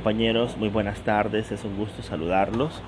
Compañeros, 0.00 0.56
muy 0.56 0.70
buenas 0.70 1.00
tardes, 1.00 1.52
es 1.52 1.62
un 1.62 1.76
gusto 1.76 2.02
saludarlos. 2.02 2.80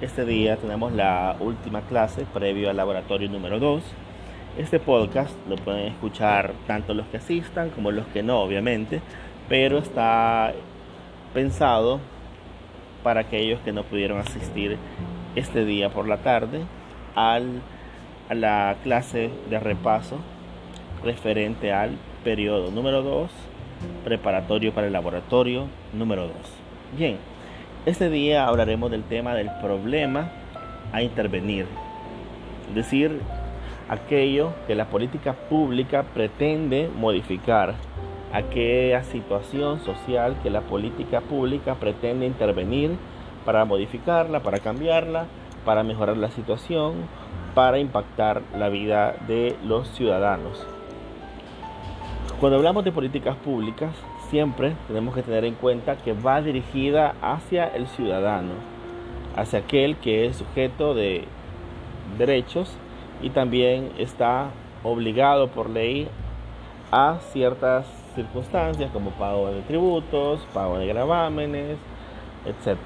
Este 0.00 0.24
día 0.24 0.56
tenemos 0.56 0.92
la 0.92 1.36
última 1.38 1.82
clase 1.82 2.26
previo 2.34 2.68
al 2.68 2.76
laboratorio 2.76 3.28
número 3.30 3.60
2. 3.60 3.80
Este 4.58 4.80
podcast 4.80 5.32
lo 5.48 5.54
pueden 5.54 5.86
escuchar 5.86 6.54
tanto 6.66 6.94
los 6.94 7.06
que 7.06 7.18
asistan 7.18 7.70
como 7.70 7.92
los 7.92 8.08
que 8.08 8.24
no, 8.24 8.40
obviamente, 8.40 9.00
pero 9.48 9.78
está 9.78 10.52
pensado 11.32 12.00
para 13.04 13.20
aquellos 13.20 13.60
que 13.60 13.70
no 13.72 13.84
pudieron 13.84 14.18
asistir 14.18 14.78
este 15.36 15.64
día 15.64 15.90
por 15.90 16.08
la 16.08 16.16
tarde 16.16 16.62
al, 17.14 17.62
a 18.28 18.34
la 18.34 18.74
clase 18.82 19.30
de 19.48 19.60
repaso 19.60 20.18
referente 21.04 21.72
al 21.72 21.92
periodo 22.24 22.72
número 22.72 23.02
2 23.02 23.30
preparatorio 24.04 24.72
para 24.72 24.86
el 24.86 24.92
laboratorio 24.92 25.66
número 25.92 26.22
2. 26.22 26.32
Bien, 26.96 27.16
este 27.86 28.10
día 28.10 28.46
hablaremos 28.46 28.90
del 28.90 29.04
tema 29.04 29.34
del 29.34 29.50
problema 29.60 30.30
a 30.92 31.02
intervenir, 31.02 31.66
es 32.68 32.74
decir, 32.74 33.20
aquello 33.88 34.52
que 34.66 34.74
la 34.74 34.86
política 34.86 35.32
pública 35.32 36.04
pretende 36.14 36.90
modificar, 36.94 37.74
aquella 38.32 39.02
situación 39.04 39.80
social 39.80 40.36
que 40.42 40.50
la 40.50 40.60
política 40.62 41.20
pública 41.20 41.74
pretende 41.74 42.26
intervenir 42.26 42.96
para 43.44 43.64
modificarla, 43.64 44.40
para 44.40 44.58
cambiarla, 44.58 45.26
para 45.64 45.82
mejorar 45.82 46.16
la 46.16 46.30
situación, 46.30 46.94
para 47.54 47.78
impactar 47.78 48.42
la 48.56 48.68
vida 48.68 49.14
de 49.26 49.56
los 49.64 49.88
ciudadanos. 49.88 50.77
Cuando 52.40 52.56
hablamos 52.56 52.84
de 52.84 52.92
políticas 52.92 53.34
públicas, 53.34 53.90
siempre 54.30 54.76
tenemos 54.86 55.12
que 55.12 55.24
tener 55.24 55.44
en 55.44 55.56
cuenta 55.56 55.96
que 55.96 56.12
va 56.12 56.40
dirigida 56.40 57.16
hacia 57.20 57.66
el 57.66 57.88
ciudadano, 57.88 58.52
hacia 59.34 59.58
aquel 59.58 59.96
que 59.96 60.26
es 60.26 60.36
sujeto 60.36 60.94
de 60.94 61.24
derechos 62.16 62.72
y 63.22 63.30
también 63.30 63.90
está 63.98 64.50
obligado 64.84 65.48
por 65.48 65.68
ley 65.68 66.06
a 66.92 67.18
ciertas 67.32 67.86
circunstancias 68.14 68.92
como 68.92 69.10
pago 69.10 69.50
de 69.50 69.62
tributos, 69.62 70.38
pago 70.54 70.78
de 70.78 70.86
gravámenes, 70.86 71.76
etc. 72.46 72.78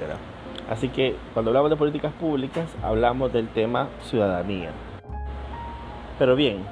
Así 0.70 0.88
que 0.88 1.14
cuando 1.34 1.50
hablamos 1.50 1.68
de 1.68 1.76
políticas 1.76 2.14
públicas 2.14 2.74
hablamos 2.82 3.30
del 3.34 3.48
tema 3.48 3.88
ciudadanía. 4.00 4.70
Pero 6.18 6.36
bien, 6.36 6.64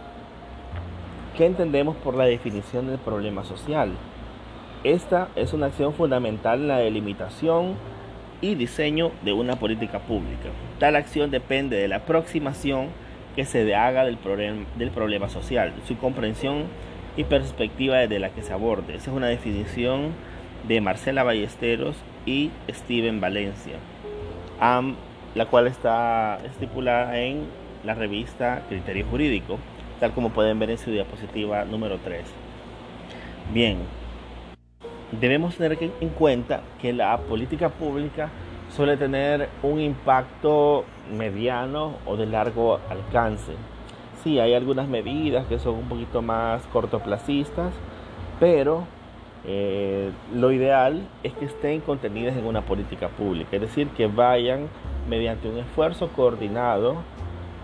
¿Qué 1.36 1.46
entendemos 1.46 1.96
por 1.96 2.16
la 2.16 2.24
definición 2.24 2.88
del 2.88 2.98
problema 2.98 3.44
social? 3.44 3.92
Esta 4.82 5.28
es 5.36 5.52
una 5.52 5.66
acción 5.66 5.94
fundamental 5.94 6.60
en 6.60 6.68
la 6.68 6.78
delimitación 6.78 7.76
y 8.40 8.56
diseño 8.56 9.12
de 9.22 9.32
una 9.32 9.56
política 9.56 10.00
pública. 10.00 10.48
Tal 10.78 10.96
acción 10.96 11.30
depende 11.30 11.76
de 11.76 11.86
la 11.86 11.96
aproximación 11.96 12.88
que 13.36 13.44
se 13.44 13.74
haga 13.74 14.04
del, 14.04 14.16
problema 14.16 15.28
social, 15.28 15.72
su 15.86 15.96
comprensión 15.98 16.64
y 17.16 17.24
perspectiva 17.24 17.98
desde 17.98 18.18
la 18.18 18.30
que 18.30 18.42
se 18.42 18.52
aborde. 18.52 18.96
Esa 18.96 19.10
es 19.10 19.16
una 19.16 19.28
definición 19.28 20.12
de 20.66 20.80
Marcela 20.80 21.22
Ballesteros 21.22 21.96
y 22.26 22.50
Steven 22.68 23.20
Valencia, 23.20 23.76
la 24.60 25.46
cual 25.46 25.68
está 25.68 26.38
estipulada 26.44 27.18
en 27.20 27.44
la 27.84 27.94
revista 27.94 28.62
Criterio 28.68 29.06
Jurídico 29.06 29.58
tal 30.00 30.12
como 30.12 30.30
pueden 30.30 30.58
ver 30.58 30.70
en 30.70 30.78
su 30.78 30.90
diapositiva 30.90 31.64
número 31.64 31.98
3. 31.98 32.24
Bien, 33.52 33.78
debemos 35.12 35.56
tener 35.56 35.78
en 36.00 36.08
cuenta 36.10 36.62
que 36.80 36.92
la 36.92 37.16
política 37.18 37.68
pública 37.68 38.30
suele 38.70 38.96
tener 38.96 39.48
un 39.62 39.80
impacto 39.80 40.84
mediano 41.16 41.96
o 42.06 42.16
de 42.16 42.26
largo 42.26 42.80
alcance. 42.88 43.52
Sí, 44.22 44.38
hay 44.38 44.54
algunas 44.54 44.88
medidas 44.88 45.46
que 45.46 45.58
son 45.58 45.74
un 45.74 45.88
poquito 45.88 46.22
más 46.22 46.62
cortoplacistas, 46.66 47.72
pero 48.38 48.84
eh, 49.44 50.10
lo 50.34 50.52
ideal 50.52 51.08
es 51.22 51.32
que 51.34 51.46
estén 51.46 51.80
contenidas 51.80 52.36
en 52.36 52.46
una 52.46 52.62
política 52.62 53.08
pública, 53.08 53.56
es 53.56 53.62
decir, 53.62 53.88
que 53.88 54.06
vayan 54.06 54.68
mediante 55.08 55.48
un 55.48 55.58
esfuerzo 55.58 56.08
coordinado 56.08 56.96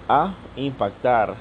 a 0.08 0.34
impactar 0.56 1.34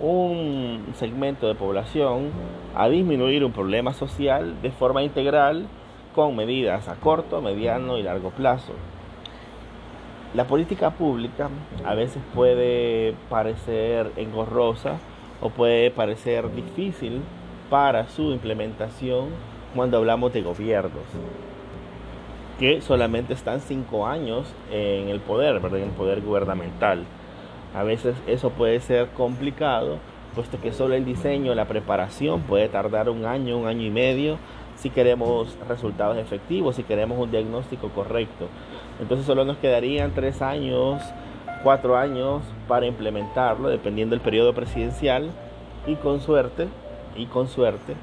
un 0.00 0.84
segmento 0.94 1.46
de 1.46 1.54
población 1.54 2.30
a 2.74 2.88
disminuir 2.88 3.44
un 3.44 3.52
problema 3.52 3.92
social 3.92 4.60
de 4.62 4.70
forma 4.70 5.02
integral 5.02 5.66
con 6.14 6.36
medidas 6.36 6.88
a 6.88 6.96
corto, 6.96 7.40
mediano 7.40 7.98
y 7.98 8.02
largo 8.02 8.30
plazo. 8.30 8.72
La 10.34 10.46
política 10.46 10.90
pública 10.90 11.48
a 11.84 11.94
veces 11.94 12.22
puede 12.34 13.14
parecer 13.28 14.10
engorrosa 14.16 14.98
o 15.40 15.50
puede 15.50 15.90
parecer 15.90 16.52
difícil 16.54 17.22
para 17.70 18.08
su 18.08 18.32
implementación 18.32 19.28
cuando 19.74 19.98
hablamos 19.98 20.32
de 20.32 20.42
gobiernos 20.42 21.02
que 22.58 22.80
solamente 22.80 23.32
están 23.34 23.60
cinco 23.60 24.06
años 24.06 24.46
en 24.70 25.08
el 25.08 25.20
poder, 25.20 25.56
en 25.56 25.82
el 25.82 25.90
poder 25.90 26.20
gubernamental. 26.20 27.04
A 27.74 27.82
veces 27.82 28.16
eso 28.26 28.50
puede 28.50 28.80
ser 28.80 29.08
complicado, 29.08 29.98
puesto 30.34 30.60
que 30.60 30.72
solo 30.72 30.94
el 30.94 31.04
diseño, 31.04 31.54
la 31.54 31.66
preparación 31.66 32.42
puede 32.42 32.68
tardar 32.68 33.08
un 33.08 33.24
año, 33.26 33.58
un 33.58 33.66
año 33.66 33.82
y 33.82 33.90
medio 33.90 34.38
si 34.76 34.90
queremos 34.90 35.56
resultados 35.68 36.16
efectivos, 36.18 36.76
si 36.76 36.82
queremos 36.82 37.18
un 37.18 37.30
diagnóstico 37.30 37.88
correcto. 37.88 38.48
Entonces 39.00 39.26
solo 39.26 39.44
nos 39.44 39.56
quedarían 39.58 40.12
tres 40.12 40.42
años, 40.42 41.02
cuatro 41.62 41.96
años 41.96 42.42
para 42.68 42.86
implementarlo, 42.86 43.68
dependiendo 43.68 44.14
del 44.14 44.22
periodo 44.22 44.54
presidencial 44.54 45.30
y 45.86 45.96
con 45.96 46.20
suerte, 46.20 46.68
y 47.16 47.26
con 47.26 47.48
suerte, 47.48 47.94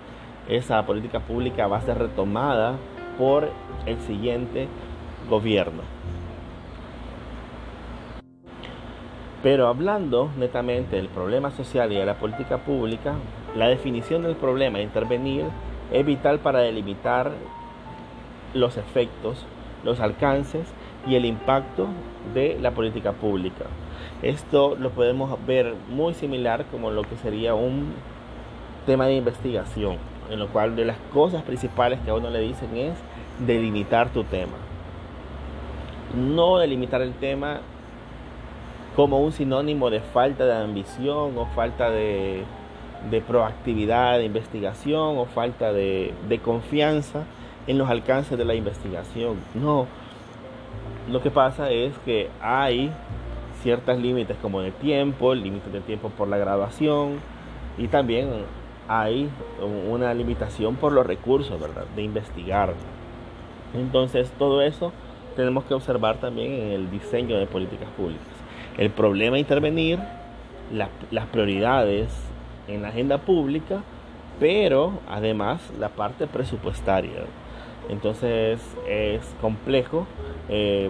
esa 0.50 0.86
política 0.86 1.20
pública 1.20 1.68
va 1.68 1.78
a 1.78 1.82
ser 1.82 1.98
retomada 1.98 2.76
por 3.18 3.50
el 3.86 4.00
siguiente 4.02 4.68
gobierno. 5.30 5.82
Pero 9.44 9.68
hablando 9.68 10.30
netamente 10.38 10.98
del 10.98 11.08
problema 11.08 11.50
social 11.50 11.92
y 11.92 11.96
de 11.96 12.06
la 12.06 12.20
política 12.20 12.60
pública, 12.60 13.16
la 13.56 13.68
definición 13.68 14.22
del 14.22 14.36
problema 14.36 14.80
e 14.80 14.84
intervenir 14.84 15.46
es 15.92 16.06
vital 16.06 16.40
para 16.40 16.60
delimitar 16.60 17.32
los 18.54 18.78
efectos, 18.78 19.46
los 19.84 20.00
alcances 20.00 20.68
y 21.08 21.16
el 21.16 21.26
impacto 21.26 21.88
de 22.36 22.60
la 22.62 22.72
política 22.72 23.14
pública. 23.14 23.66
Esto 24.22 24.76
lo 24.80 24.92
podemos 24.92 25.44
ver 25.48 25.74
muy 25.90 26.14
similar 26.14 26.66
como 26.66 26.92
lo 26.92 27.02
que 27.02 27.18
sería 27.18 27.56
un 27.56 27.94
tema 28.86 29.08
de 29.08 29.16
investigación, 29.16 29.98
en 30.30 30.38
lo 30.38 30.50
cual 30.50 30.76
de 30.76 30.86
las 30.86 30.98
cosas 31.12 31.42
principales 31.42 32.00
que 32.02 32.12
a 32.12 32.14
uno 32.14 32.30
le 32.30 32.42
dicen 32.42 32.78
es 32.78 32.96
delimitar 33.40 34.10
tu 34.10 34.24
tema. 34.24 34.58
No 36.16 36.60
delimitar 36.60 37.02
el 37.02 37.14
tema 37.14 37.62
como 38.96 39.20
un 39.20 39.32
sinónimo 39.32 39.90
de 39.90 40.02
falta 40.02 40.46
de 40.46 40.54
ambición 40.54 41.38
o 41.38 41.46
falta 41.56 41.90
de, 41.90 42.44
proactividad 43.28 44.18
de 44.18 44.26
investigación 44.26 45.18
o 45.18 45.26
falta 45.26 45.72
de, 45.72 46.14
de 46.28 46.40
confianza 46.40 47.24
en 47.68 47.78
los 47.78 47.90
alcances 47.90 48.38
de 48.38 48.46
la 48.46 48.54
investigación. 48.54 49.38
No, 49.56 49.88
lo 51.10 51.22
que 51.22 51.32
pasa 51.32 51.72
es 51.72 51.98
que 52.00 52.30
hay 52.42 52.92
ciertos 53.62 53.98
límites 53.98 54.38
como 54.42 54.62
de 54.62 54.72
tiempo, 54.72 55.34
límites 55.34 55.72
de 55.72 55.82
tiempo 55.82 56.10
por 56.10 56.28
la 56.28 56.38
graduación 56.38 57.20
y 57.78 57.88
también 57.88 58.30
hay 58.88 59.30
una 59.90 60.14
limitación 60.14 60.76
por 60.76 60.92
los 60.92 61.06
recursos, 61.06 61.60
¿verdad? 61.62 61.86
De 61.96 62.02
investigar. 62.02 62.74
Entonces 63.74 64.30
todo 64.38 64.62
eso 64.62 64.92
tenemos 65.36 65.64
que 65.64 65.74
observar 65.74 66.18
también 66.18 66.52
en 66.52 66.72
el 66.72 66.92
diseño 66.92 67.38
de 67.38 67.48
políticas 67.48 67.88
públicas 67.96 68.31
el 68.82 68.90
problema 68.90 69.38
intervenir, 69.38 70.00
las 70.72 71.26
prioridades 71.28 72.10
en 72.68 72.82
la 72.82 72.88
agenda 72.88 73.20
pública, 73.20 73.84
pero 74.40 74.94
además 75.08 75.62
la 75.80 75.90
parte 75.90 76.26
presupuestaria. 76.26 77.26
Entonces 77.90 78.60
es 78.90 79.22
complejo, 79.40 80.08
eh, 80.50 80.90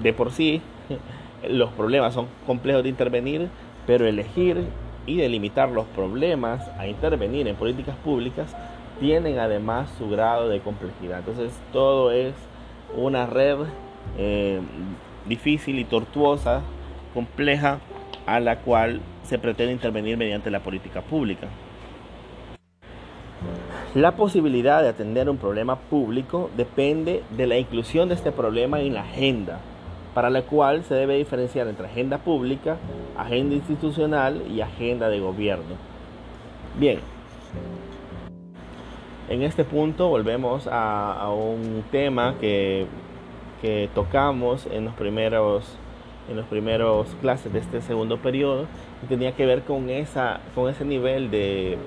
de 0.00 0.12
por 0.12 0.30
sí 0.30 0.62
los 1.48 1.70
problemas 1.72 2.14
son 2.14 2.28
complejos 2.46 2.84
de 2.84 2.90
intervenir, 2.90 3.48
pero 3.84 4.06
elegir 4.06 4.66
y 5.04 5.16
delimitar 5.16 5.70
los 5.70 5.86
problemas 5.86 6.62
a 6.78 6.86
intervenir 6.86 7.48
en 7.48 7.56
políticas 7.56 7.96
públicas 7.96 8.54
tienen 9.00 9.40
además 9.40 9.90
su 9.98 10.08
grado 10.08 10.48
de 10.48 10.60
complejidad. 10.60 11.18
Entonces 11.18 11.52
todo 11.72 12.12
es 12.12 12.32
una 12.96 13.26
red 13.26 13.58
eh, 14.18 14.60
difícil 15.26 15.80
y 15.80 15.84
tortuosa 15.84 16.62
compleja 17.14 17.78
a 18.26 18.40
la 18.40 18.58
cual 18.58 19.00
se 19.22 19.38
pretende 19.38 19.72
intervenir 19.72 20.18
mediante 20.18 20.50
la 20.50 20.60
política 20.60 21.00
pública. 21.00 21.48
La 23.94 24.16
posibilidad 24.16 24.82
de 24.82 24.88
atender 24.88 25.30
un 25.30 25.36
problema 25.36 25.76
público 25.76 26.50
depende 26.56 27.22
de 27.30 27.46
la 27.46 27.56
inclusión 27.56 28.08
de 28.08 28.16
este 28.16 28.32
problema 28.32 28.80
en 28.80 28.94
la 28.94 29.02
agenda, 29.02 29.60
para 30.14 30.30
la 30.30 30.42
cual 30.42 30.82
se 30.82 30.94
debe 30.94 31.16
diferenciar 31.16 31.68
entre 31.68 31.86
agenda 31.86 32.18
pública, 32.18 32.76
agenda 33.16 33.54
institucional 33.54 34.42
y 34.50 34.60
agenda 34.60 35.08
de 35.08 35.20
gobierno. 35.20 35.76
Bien, 36.78 36.98
en 39.28 39.42
este 39.42 39.64
punto 39.64 40.08
volvemos 40.08 40.68
a, 40.70 41.30
un 41.30 41.84
tema 41.92 42.34
que, 42.40 42.86
que, 43.62 43.88
tocamos 43.94 44.66
en 44.66 44.86
los 44.86 44.94
primeros 44.94 45.78
en 46.28 46.36
los 46.36 46.46
primeros 46.46 47.08
clases 47.20 47.52
de 47.52 47.58
este 47.58 47.80
segundo 47.80 48.18
periodo 48.18 48.66
y 49.02 49.06
tenía 49.06 49.32
que 49.32 49.46
ver 49.46 49.62
con 49.62 49.90
esa 49.90 50.40
con 50.54 50.70
ese 50.70 50.84
nivel 50.84 51.30
de 51.30 51.78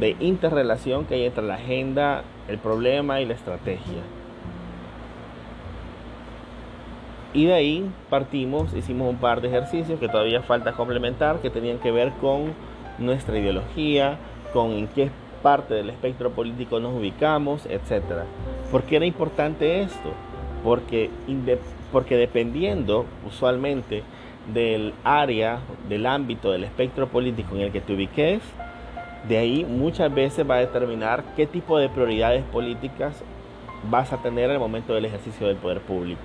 de 0.00 0.16
interrelación 0.20 1.04
que 1.04 1.14
hay 1.14 1.24
entre 1.24 1.44
la 1.44 1.54
agenda, 1.54 2.24
el 2.48 2.58
problema 2.58 3.20
y 3.20 3.26
la 3.26 3.34
estrategia. 3.34 4.02
Y 7.32 7.46
de 7.46 7.54
ahí 7.54 7.90
partimos, 8.08 8.72
hicimos 8.74 9.08
un 9.10 9.16
par 9.16 9.40
de 9.40 9.48
ejercicios 9.48 10.00
que 10.00 10.08
todavía 10.08 10.42
falta 10.42 10.72
complementar, 10.72 11.40
que 11.40 11.50
tenían 11.50 11.78
que 11.78 11.90
ver 11.90 12.12
con 12.20 12.54
nuestra 12.98 13.38
ideología, 13.38 14.16
con 14.52 14.72
en 14.72 14.86
qué 14.88 15.10
parte 15.42 15.74
del 15.74 15.90
espectro 15.90 16.30
político 16.30 16.80
nos 16.80 16.94
ubicamos, 16.94 17.66
etc. 17.66 18.24
¿Por 18.70 18.84
qué 18.84 18.96
era 18.96 19.04
importante 19.04 19.82
esto? 19.82 20.12
Porque, 20.64 21.10
porque 21.92 22.16
dependiendo 22.16 23.06
usualmente 23.26 24.02
del 24.52 24.94
área, 25.04 25.60
del 25.88 26.06
ámbito, 26.06 26.52
del 26.52 26.64
espectro 26.64 27.08
político 27.08 27.56
en 27.56 27.62
el 27.62 27.72
que 27.72 27.80
te 27.80 27.92
ubiques, 27.94 28.40
de 29.28 29.38
ahí 29.38 29.64
muchas 29.64 30.14
veces 30.14 30.48
va 30.48 30.56
a 30.56 30.60
determinar 30.60 31.24
qué 31.34 31.46
tipo 31.46 31.78
de 31.78 31.88
prioridades 31.88 32.44
políticas 32.44 33.22
vas 33.90 34.12
a 34.12 34.18
tener 34.18 34.46
en 34.46 34.52
el 34.52 34.58
momento 34.58 34.94
del 34.94 35.04
ejercicio 35.04 35.46
del 35.46 35.56
poder 35.56 35.80
público. 35.80 36.20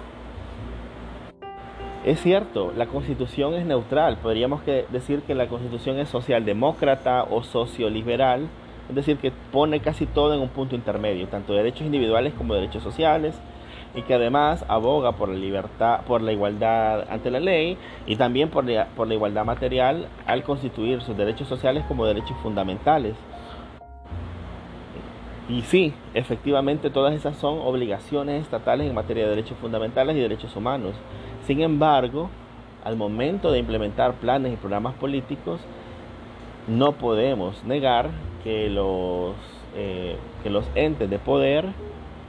Es 2.06 2.20
cierto, 2.20 2.74
la 2.76 2.88
constitución 2.88 3.54
es 3.54 3.66
neutral, 3.66 4.18
podríamos 4.18 4.62
decir 4.66 5.22
que 5.22 5.36
la 5.36 5.48
constitución 5.48 6.00
es 6.00 6.10
socialdemócrata 6.10 7.24
o 7.24 7.44
socioliberal, 7.44 8.48
es 8.90 8.96
decir, 8.96 9.18
que 9.18 9.32
pone 9.52 9.80
casi 9.82 10.08
todo 10.08 10.34
en 10.34 10.42
un 10.42 10.50
punto 10.50 10.76
intermedio, 10.76 11.28
tanto 11.28 11.54
derechos 11.54 11.82
individuales 11.82 12.34
como 12.34 12.56
derechos 12.56 12.82
sociales, 12.82 13.40
y 13.94 14.04
que 14.04 14.14
además 14.14 14.66
aboga 14.68 15.14
por 15.14 15.30
la 15.30 15.36
libertad, 15.36 16.02
por 16.08 16.22
la 16.22 16.32
igualdad 16.32 17.06
ante 17.10 17.30
la 17.30 17.40
ley 17.40 17.78
y 18.06 18.16
también 18.16 18.50
por 18.50 18.66
la, 18.66 18.88
por 18.96 19.08
la 19.08 19.16
igualdad 19.16 19.46
material 19.46 20.08
al 20.26 20.44
constituir 20.44 21.02
sus 21.02 21.18
derechos 21.18 21.48
sociales 21.48 21.84
como 21.88 22.06
derechos 22.06 22.38
fundamentales. 22.42 23.16
Y 25.50 25.64
sí, 25.64 25.94
efectivamente 26.14 26.90
todas 26.90 27.14
esas 27.14 27.36
son 27.36 27.60
obligaciones 27.60 28.42
estatales 28.44 28.88
en 28.88 28.96
materia 28.96 29.24
de 29.24 29.32
derechos 29.32 29.58
fundamentales 29.58 30.16
y 30.16 30.20
derechos 30.20 30.56
humanos. 30.56 30.94
Sin 31.46 31.62
embargo, 31.62 32.30
al 32.86 32.96
momento 32.96 33.52
de 33.52 33.60
implementar 33.60 34.14
planes 34.14 34.54
y 34.54 34.56
programas 34.56 34.94
políticos, 34.96 35.60
no 36.68 36.94
podemos 36.94 37.64
negar 37.66 38.12
que 38.44 38.70
los, 38.70 39.36
eh, 39.76 40.16
que 40.42 40.50
los 40.50 40.66
entes 40.76 41.10
de 41.10 41.20
poder 41.20 41.74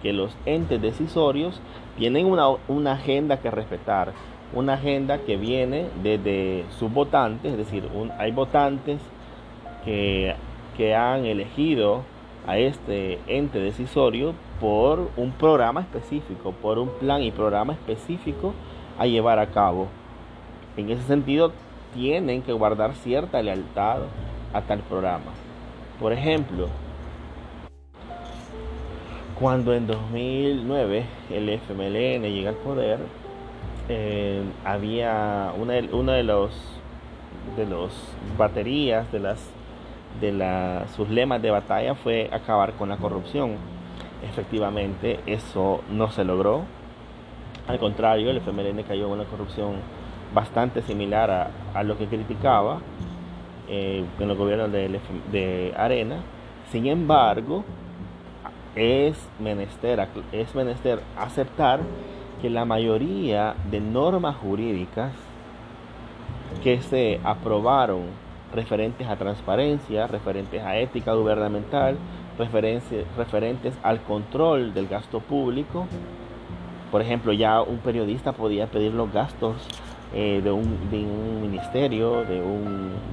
que 0.03 0.13
los 0.13 0.37
entes 0.45 0.83
decisorios 0.83 1.61
tienen 1.97 2.27
una, 2.27 2.93
agenda 2.93 3.39
que 3.39 3.51
respetar, 3.51 4.13
una 4.53 4.75
agenda 4.75 5.19
que 5.19 5.37
viene 5.37 5.87
desde 6.03 6.65
sus 6.79 6.93
votantes, 6.93 7.53
es 7.53 7.59
decir, 7.59 7.89
hay 8.19 8.33
votantes 8.33 9.01
que, 9.85 10.35
que 10.77 10.95
han 10.95 11.25
elegido 11.25 12.03
a 12.47 12.59
este 12.59 13.21
ente 13.29 13.61
decisorio 13.61 14.35
por 14.61 15.11
un 15.17 15.31
programa 15.33 15.81
específico, 15.81 16.53
por 16.53 16.79
un 16.79 16.89
plan 16.89 17.23
y 17.23 17.31
programa 17.31 17.75
específico 17.75 18.53
a 18.99 19.07
llevar 19.07 19.39
a 19.39 19.47
cabo. 19.47 19.89
En 20.77 20.91
ese 20.91 21.03
sentido, 21.03 21.53
tienen 21.95 22.43
que 22.43 22.53
guardar 22.53 22.95
cierta 22.95 23.43
lealtad 23.43 23.99
a 24.53 24.63
tal 24.63 24.81
programa. 24.81 25.33
Por 26.01 26.13
ejemplo, 26.13 26.69
cuando 29.43 29.75
en 29.75 29.89
2009 29.89 31.05
el 31.29 31.49
FMLN 31.49 32.23
llega 32.33 32.51
al 32.51 32.57
poder, 32.59 33.01
eh, 33.89 34.41
había 34.65 35.53
una, 35.59 36.13
de 36.13 36.23
los 36.23 36.53
de 37.57 37.67
los 37.67 37.91
baterías 38.39 39.11
de 39.11 39.19
las 39.19 39.41
de 40.21 40.87
sus 40.95 41.09
lemas 41.09 41.43
de 41.43 41.51
batalla 41.51 41.97
fue 41.97 42.31
acabar 42.33 42.75
con 42.75 42.91
la 42.91 42.99
corrupción. 42.99 43.57
Efectivamente, 44.23 45.19
eso 45.27 45.81
no 45.91 46.09
se 46.13 46.23
logró. 46.23 46.63
Al 47.67 47.81
contrario, 47.81 48.31
el 48.31 48.37
FMLN 48.37 48.85
cayó 48.85 49.07
en 49.07 49.13
una 49.13 49.25
corrupción 49.25 49.75
bastante 50.33 50.83
similar 50.83 51.51
a, 51.75 51.83
lo 51.83 51.99
que 51.99 52.07
criticaba 52.07 52.79
eh, 53.69 54.05
en 54.21 54.29
los 54.29 54.39
gobiernos 54.39 54.71
de, 54.71 55.01
de 55.33 55.75
Arena. 55.77 56.21
Sin 56.71 56.87
embargo, 56.87 57.65
es 58.77 59.17
menester, 59.39 60.07
es 60.33 60.55
menester 60.55 61.01
aceptar 61.17 61.81
que 62.41 62.51
la 62.51 62.65
mayoría 62.65 63.55
de 63.71 63.81
normas 63.81 64.37
jurídicas 64.37 65.13
que 66.63 66.81
se 66.81 67.21
aprobaron 67.25 68.03
referentes 68.53 69.09
a 69.09 69.17
transparencia, 69.17 70.07
referentes 70.07 70.63
a 70.63 70.77
ética 70.77 71.15
gubernamental, 71.15 71.97
referentes 72.39 73.79
al 73.83 74.03
control 74.03 74.75
del 74.75 74.89
gasto 74.89 75.21
público. 75.21 75.87
Por 76.91 77.01
ejemplo, 77.01 77.33
ya 77.33 77.63
un 77.63 77.79
periodista 77.79 78.33
podía 78.33 78.67
pedir 78.67 78.93
los 78.93 79.13
gastos 79.13 79.57
eh, 80.15 80.41
de, 80.43 80.51
un, 80.51 81.41
ministerio, 81.41 82.23
de, 82.25 82.43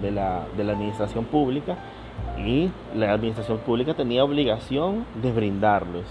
de, 0.02 0.12
la, 0.12 0.46
de 0.58 0.64
la 0.66 0.74
administración 0.74 1.26
pública, 1.26 1.78
y 2.46 2.72
la 2.96 3.14
administración 3.14 3.60
pública 3.60 3.94
tenía 3.94 4.24
obligación 4.24 5.06
de 5.22 5.32
brindarlos. 5.32 6.06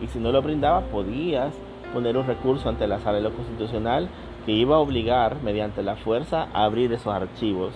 Y 0.00 0.08
si 0.08 0.18
no 0.18 0.32
lo 0.32 0.42
brindaba, 0.42 0.80
podías 0.82 1.54
poner 1.92 2.16
un 2.16 2.26
recurso 2.26 2.68
ante 2.68 2.86
la 2.86 2.98
sala 3.00 3.18
de 3.18 3.24
lo 3.24 3.32
constitucional 3.32 4.08
que 4.46 4.52
iba 4.52 4.76
a 4.76 4.78
obligar, 4.78 5.36
mediante 5.42 5.82
la 5.82 5.96
fuerza, 5.96 6.48
a 6.52 6.64
abrir 6.64 6.92
esos 6.92 7.12
archivos. 7.12 7.72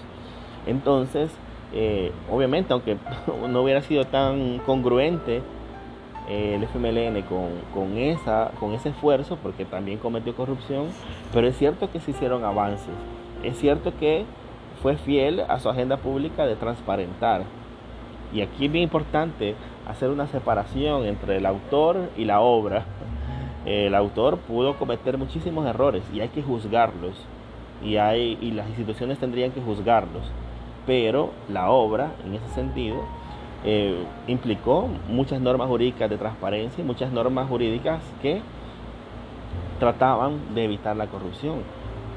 Entonces, 0.67 1.31
eh, 1.73 2.13
obviamente, 2.31 2.73
aunque 2.73 2.97
no 3.49 3.63
hubiera 3.63 3.83
sido 3.83 4.05
tan 4.05 4.59
congruente 4.61 5.43
eh, 6.29 6.55
el 6.55 6.65
FMLN 6.65 7.23
con, 7.23 7.49
con, 7.75 7.99
esa, 7.99 8.53
con 8.59 8.73
ese 8.73 8.91
esfuerzo, 8.91 9.37
porque 9.43 9.65
también 9.65 9.99
cometió 9.99 10.35
corrupción, 10.35 10.89
pero 11.33 11.47
es 11.47 11.57
cierto 11.57 11.91
que 11.91 12.01
se 12.01 12.13
hicieron 12.13 12.45
avances. 12.45 12.95
Es 13.43 13.59
cierto 13.59 13.93
que 13.99 14.25
fue 14.83 14.97
fiel 14.97 15.41
a 15.49 15.59
su 15.61 15.69
agenda 15.69 15.99
pública 15.99 16.47
de 16.47 16.57
transparentar. 16.57 17.43
Y 18.33 18.41
aquí 18.41 18.67
es 18.67 18.73
bien 18.73 18.85
importante 18.85 19.55
hacer 19.89 20.11
una 20.11 20.27
separación 20.27 21.07
entre 21.07 21.37
el 21.37 21.47
autor 21.47 22.11
y 22.17 22.25
la 22.25 22.41
obra. 22.41 22.85
El 23.67 23.95
autor 23.95 24.39
pudo 24.39 24.77
cometer 24.77 25.17
muchísimos 25.19 25.67
errores 25.67 26.03
y 26.13 26.21
hay 26.21 26.29
que 26.29 26.43
juzgarlos. 26.43 27.15
Y, 27.83 27.97
hay, 27.97 28.39
y 28.41 28.53
las 28.53 28.69
instituciones 28.69 29.19
tendrían 29.19 29.53
que 29.53 29.61
juzgarlos. 29.61 30.25
Pero 30.87 31.31
la 31.49 31.71
obra, 31.71 32.13
en 32.25 32.35
ese 32.35 32.49
sentido, 32.55 33.03
eh, 33.65 34.05
implicó 34.27 34.89
muchas 35.09 35.41
normas 35.41 35.69
jurídicas 35.69 36.11
de 36.11 36.19
transparencia 36.19 36.83
y 36.83 36.87
muchas 36.87 37.11
normas 37.13 37.49
jurídicas 37.49 38.03
que 38.21 38.43
trataban 39.79 40.55
de 40.55 40.65
evitar 40.65 40.97
la 40.97 41.07
corrupción. 41.07 41.63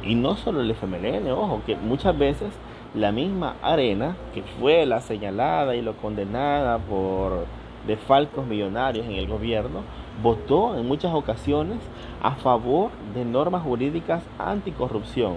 Y 0.03 0.15
no 0.15 0.35
solo 0.35 0.61
el 0.61 0.71
FMLN, 0.71 1.29
ojo, 1.31 1.61
que 1.65 1.75
muchas 1.75 2.17
veces 2.17 2.49
la 2.97 3.11
misma 3.11 3.55
Arena, 3.61 4.15
que 4.33 4.41
fue 4.59 4.85
la 4.85 5.01
señalada 5.01 5.75
y 5.75 5.81
lo 5.81 5.93
condenada 5.97 6.79
por 6.79 7.45
defalcos 7.85 8.45
millonarios 8.45 9.05
en 9.05 9.13
el 9.13 9.27
gobierno, 9.27 9.81
votó 10.21 10.77
en 10.77 10.87
muchas 10.87 11.13
ocasiones 11.13 11.77
a 12.21 12.31
favor 12.35 12.89
de 13.13 13.23
normas 13.23 13.63
jurídicas 13.63 14.23
anticorrupción, 14.39 15.35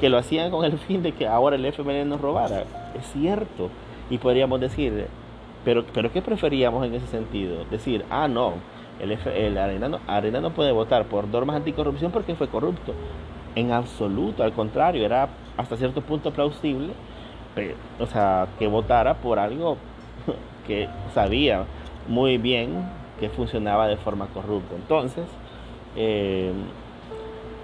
que 0.00 0.08
lo 0.08 0.18
hacían 0.18 0.50
con 0.50 0.64
el 0.64 0.78
fin 0.86 1.02
de 1.02 1.12
que 1.12 1.26
ahora 1.26 1.56
el 1.56 1.66
FMLN 1.66 2.08
nos 2.08 2.20
robara. 2.20 2.62
Es 2.98 3.06
cierto. 3.12 3.70
Y 4.08 4.18
podríamos 4.18 4.60
decir, 4.60 5.06
pero, 5.64 5.84
pero 5.92 6.12
¿qué 6.12 6.22
preferíamos 6.22 6.86
en 6.86 6.94
ese 6.94 7.06
sentido? 7.08 7.64
Decir, 7.70 8.04
ah, 8.08 8.28
no, 8.28 8.54
el, 9.00 9.12
el 9.12 9.58
Arena, 9.58 9.88
no, 9.88 10.00
Arena 10.06 10.40
no 10.40 10.50
puede 10.50 10.72
votar 10.72 11.04
por 11.06 11.26
normas 11.26 11.56
anticorrupción 11.56 12.12
porque 12.12 12.34
fue 12.36 12.48
corrupto. 12.48 12.94
En 13.54 13.72
absoluto, 13.72 14.42
al 14.42 14.52
contrario, 14.52 15.04
era 15.04 15.28
hasta 15.56 15.76
cierto 15.76 16.02
punto 16.02 16.32
plausible, 16.32 16.92
o 17.98 18.06
sea, 18.06 18.46
que 18.58 18.66
votara 18.66 19.14
por 19.14 19.38
algo 19.38 19.76
que 20.66 20.88
sabía 21.12 21.64
muy 22.06 22.38
bien 22.38 22.88
que 23.18 23.28
funcionaba 23.28 23.88
de 23.88 23.96
forma 23.96 24.26
corrupta. 24.28 24.76
Entonces, 24.76 25.24
eh, 25.96 26.52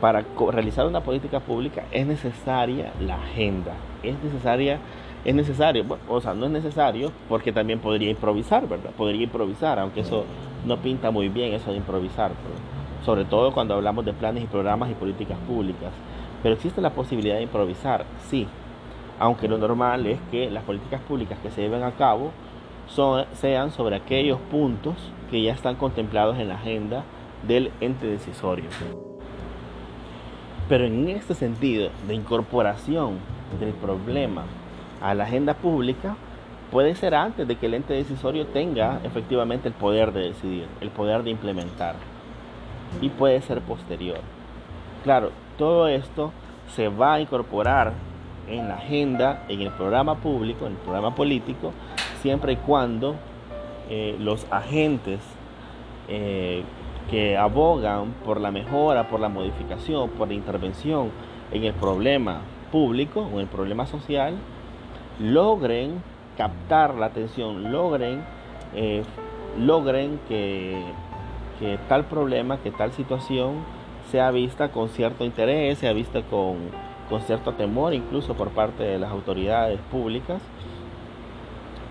para 0.00 0.24
realizar 0.50 0.86
una 0.86 1.00
política 1.00 1.40
pública 1.40 1.84
es 1.92 2.06
necesaria 2.06 2.92
la 3.00 3.14
agenda, 3.14 3.72
es 4.02 4.20
necesaria 4.22 4.80
es 5.24 5.34
necesario, 5.34 5.84
o 6.08 6.20
sea, 6.20 6.34
no 6.34 6.46
es 6.46 6.52
necesario 6.52 7.10
porque 7.28 7.52
también 7.52 7.78
podría 7.78 8.10
improvisar, 8.10 8.68
¿verdad? 8.68 8.90
Podría 8.90 9.22
improvisar, 9.22 9.78
aunque 9.78 10.00
eso 10.00 10.24
no 10.66 10.76
pinta 10.78 11.10
muy 11.10 11.28
bien, 11.28 11.54
eso 11.54 11.70
de 11.70 11.78
improvisar, 11.78 12.32
sobre 13.04 13.24
todo 13.24 13.52
cuando 13.52 13.74
hablamos 13.74 14.04
de 14.04 14.12
planes 14.12 14.44
y 14.44 14.46
programas 14.46 14.90
y 14.90 14.94
políticas 14.94 15.38
públicas. 15.46 15.92
Pero 16.42 16.54
existe 16.54 16.80
la 16.80 16.90
posibilidad 16.90 17.36
de 17.36 17.42
improvisar, 17.42 18.04
sí, 18.28 18.46
aunque 19.18 19.48
lo 19.48 19.58
normal 19.58 20.06
es 20.06 20.18
que 20.30 20.50
las 20.50 20.64
políticas 20.64 21.00
públicas 21.02 21.38
que 21.42 21.50
se 21.50 21.62
lleven 21.62 21.82
a 21.82 21.92
cabo 21.92 22.30
son, 22.88 23.24
sean 23.34 23.70
sobre 23.70 23.96
aquellos 23.96 24.38
puntos 24.50 24.94
que 25.30 25.42
ya 25.42 25.52
están 25.52 25.76
contemplados 25.76 26.38
en 26.38 26.48
la 26.48 26.56
agenda 26.56 27.04
del 27.46 27.70
ente 27.80 28.06
decisorio. 28.06 28.66
Pero 30.68 30.84
en 30.84 31.08
este 31.08 31.34
sentido 31.34 31.90
de 32.08 32.14
incorporación 32.14 33.18
del 33.60 33.72
problema 33.74 34.44
a 35.00 35.14
la 35.14 35.24
agenda 35.24 35.54
pública, 35.54 36.16
puede 36.70 36.94
ser 36.94 37.14
antes 37.14 37.46
de 37.46 37.56
que 37.56 37.66
el 37.66 37.74
ente 37.74 37.94
decisorio 37.94 38.46
tenga 38.46 39.00
efectivamente 39.04 39.68
el 39.68 39.74
poder 39.74 40.12
de 40.12 40.28
decidir, 40.28 40.66
el 40.80 40.88
poder 40.88 41.22
de 41.22 41.30
implementar. 41.30 42.13
Y 43.00 43.08
puede 43.10 43.40
ser 43.42 43.60
posterior. 43.60 44.20
Claro, 45.02 45.30
todo 45.58 45.88
esto 45.88 46.32
se 46.74 46.88
va 46.88 47.14
a 47.14 47.20
incorporar 47.20 47.92
en 48.48 48.68
la 48.68 48.74
agenda, 48.74 49.44
en 49.48 49.60
el 49.60 49.70
programa 49.70 50.16
público, 50.16 50.66
en 50.66 50.72
el 50.72 50.78
programa 50.78 51.14
político, 51.14 51.72
siempre 52.20 52.54
y 52.54 52.56
cuando 52.56 53.16
eh, 53.88 54.16
los 54.18 54.46
agentes 54.50 55.20
eh, 56.08 56.62
que 57.10 57.36
abogan 57.36 58.14
por 58.24 58.40
la 58.40 58.50
mejora, 58.50 59.08
por 59.08 59.20
la 59.20 59.28
modificación, 59.28 60.10
por 60.10 60.28
la 60.28 60.34
intervención 60.34 61.10
en 61.52 61.64
el 61.64 61.74
problema 61.74 62.40
público 62.72 63.20
o 63.20 63.34
en 63.34 63.40
el 63.40 63.46
problema 63.46 63.86
social, 63.86 64.34
logren 65.20 66.02
captar 66.36 66.94
la 66.94 67.06
atención, 67.06 67.70
logren, 67.70 68.24
eh, 68.74 69.02
logren 69.58 70.18
que, 70.28 70.82
que 71.58 71.78
tal 71.88 72.04
problema, 72.04 72.58
que 72.58 72.70
tal 72.70 72.92
situación 72.92 73.64
sea 74.10 74.30
vista 74.30 74.70
con 74.70 74.88
cierto 74.88 75.24
interés, 75.24 75.78
sea 75.78 75.92
vista 75.92 76.22
con, 76.22 76.56
con 77.08 77.20
cierto 77.22 77.52
temor 77.52 77.94
incluso 77.94 78.34
por 78.34 78.50
parte 78.50 78.82
de 78.82 78.98
las 78.98 79.10
autoridades 79.10 79.80
públicas 79.90 80.40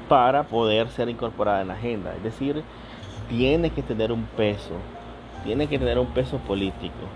para 0.07 0.43
poder 0.43 0.89
ser 0.89 1.09
incorporada 1.09 1.61
en 1.61 1.69
la 1.69 1.73
agenda. 1.75 2.13
Es 2.15 2.23
decir, 2.23 2.63
tiene 3.29 3.69
que 3.69 3.81
tener 3.81 4.11
un 4.11 4.25
peso, 4.37 4.75
tiene 5.43 5.67
que 5.67 5.79
tener 5.79 5.97
un 5.97 6.07
peso 6.07 6.37
político, 6.39 7.07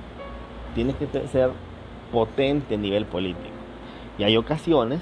tiene 0.73 0.93
que 0.93 1.07
ser 1.27 1.51
potente 2.11 2.75
a 2.75 2.77
nivel 2.77 3.05
político. 3.05 3.55
Y 4.17 4.23
hay 4.23 4.37
ocasiones 4.37 5.01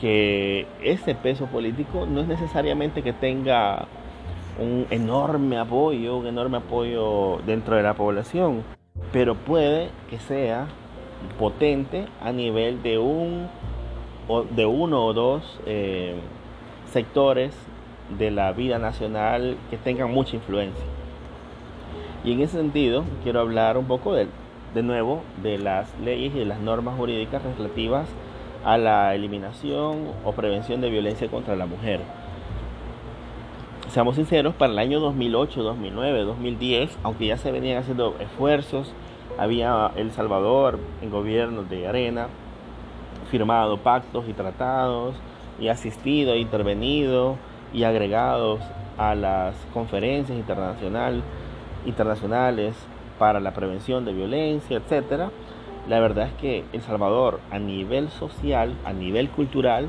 que 0.00 0.66
ese 0.82 1.14
peso 1.14 1.46
político 1.46 2.06
no 2.06 2.20
es 2.20 2.28
necesariamente 2.28 3.02
que 3.02 3.12
tenga 3.12 3.86
un 4.58 4.86
enorme 4.90 5.58
apoyo, 5.58 6.16
un 6.16 6.26
enorme 6.26 6.58
apoyo 6.58 7.38
dentro 7.46 7.76
de 7.76 7.82
la 7.82 7.94
población, 7.94 8.62
pero 9.12 9.34
puede 9.34 9.90
que 10.10 10.18
sea 10.18 10.66
potente 11.38 12.06
a 12.20 12.32
nivel 12.32 12.82
de 12.82 12.98
un 12.98 13.48
de 14.50 14.66
uno 14.66 15.06
o 15.06 15.14
dos 15.14 15.58
eh, 15.64 16.14
sectores 16.92 17.54
de 18.18 18.30
la 18.30 18.52
vida 18.52 18.78
nacional 18.78 19.56
que 19.70 19.78
tengan 19.78 20.12
mucha 20.12 20.36
influencia. 20.36 20.84
Y 22.24 22.32
en 22.32 22.40
ese 22.40 22.58
sentido 22.58 23.04
quiero 23.22 23.40
hablar 23.40 23.78
un 23.78 23.86
poco 23.86 24.12
de, 24.12 24.26
de 24.74 24.82
nuevo 24.82 25.22
de 25.42 25.56
las 25.56 25.88
leyes 26.00 26.34
y 26.34 26.40
de 26.40 26.44
las 26.44 26.60
normas 26.60 26.96
jurídicas 26.96 27.42
relativas 27.42 28.06
a 28.64 28.76
la 28.76 29.14
eliminación 29.14 30.08
o 30.24 30.32
prevención 30.32 30.80
de 30.80 30.90
violencia 30.90 31.28
contra 31.28 31.56
la 31.56 31.66
mujer. 31.66 32.00
Seamos 33.88 34.16
sinceros, 34.16 34.54
para 34.54 34.70
el 34.70 34.78
año 34.78 35.00
2008, 35.00 35.62
2009, 35.62 36.20
2010, 36.24 36.98
aunque 37.02 37.26
ya 37.26 37.38
se 37.38 37.50
venían 37.50 37.78
haciendo 37.78 38.16
esfuerzos, 38.20 38.92
había 39.38 39.90
El 39.96 40.12
Salvador 40.12 40.78
en 41.00 41.10
gobierno 41.10 41.62
de 41.62 41.88
Arena 41.88 42.28
firmado 43.30 43.78
pactos 43.78 44.28
y 44.28 44.34
tratados 44.34 45.14
y 45.58 45.68
asistido 45.68 46.34
e 46.34 46.38
intervenido 46.38 47.36
y 47.72 47.84
agregados 47.84 48.60
a 48.98 49.14
las 49.14 49.54
conferencias 49.72 50.36
internacional, 50.36 51.22
internacionales 51.86 52.76
para 53.18 53.40
la 53.40 53.54
prevención 53.54 54.04
de 54.04 54.12
violencia, 54.12 54.76
etcétera. 54.76 55.30
La 55.88 55.98
verdad 55.98 56.26
es 56.26 56.34
que 56.34 56.64
El 56.74 56.82
Salvador 56.82 57.40
a 57.50 57.58
nivel 57.58 58.10
social, 58.10 58.74
a 58.84 58.92
nivel 58.92 59.30
cultural, 59.30 59.88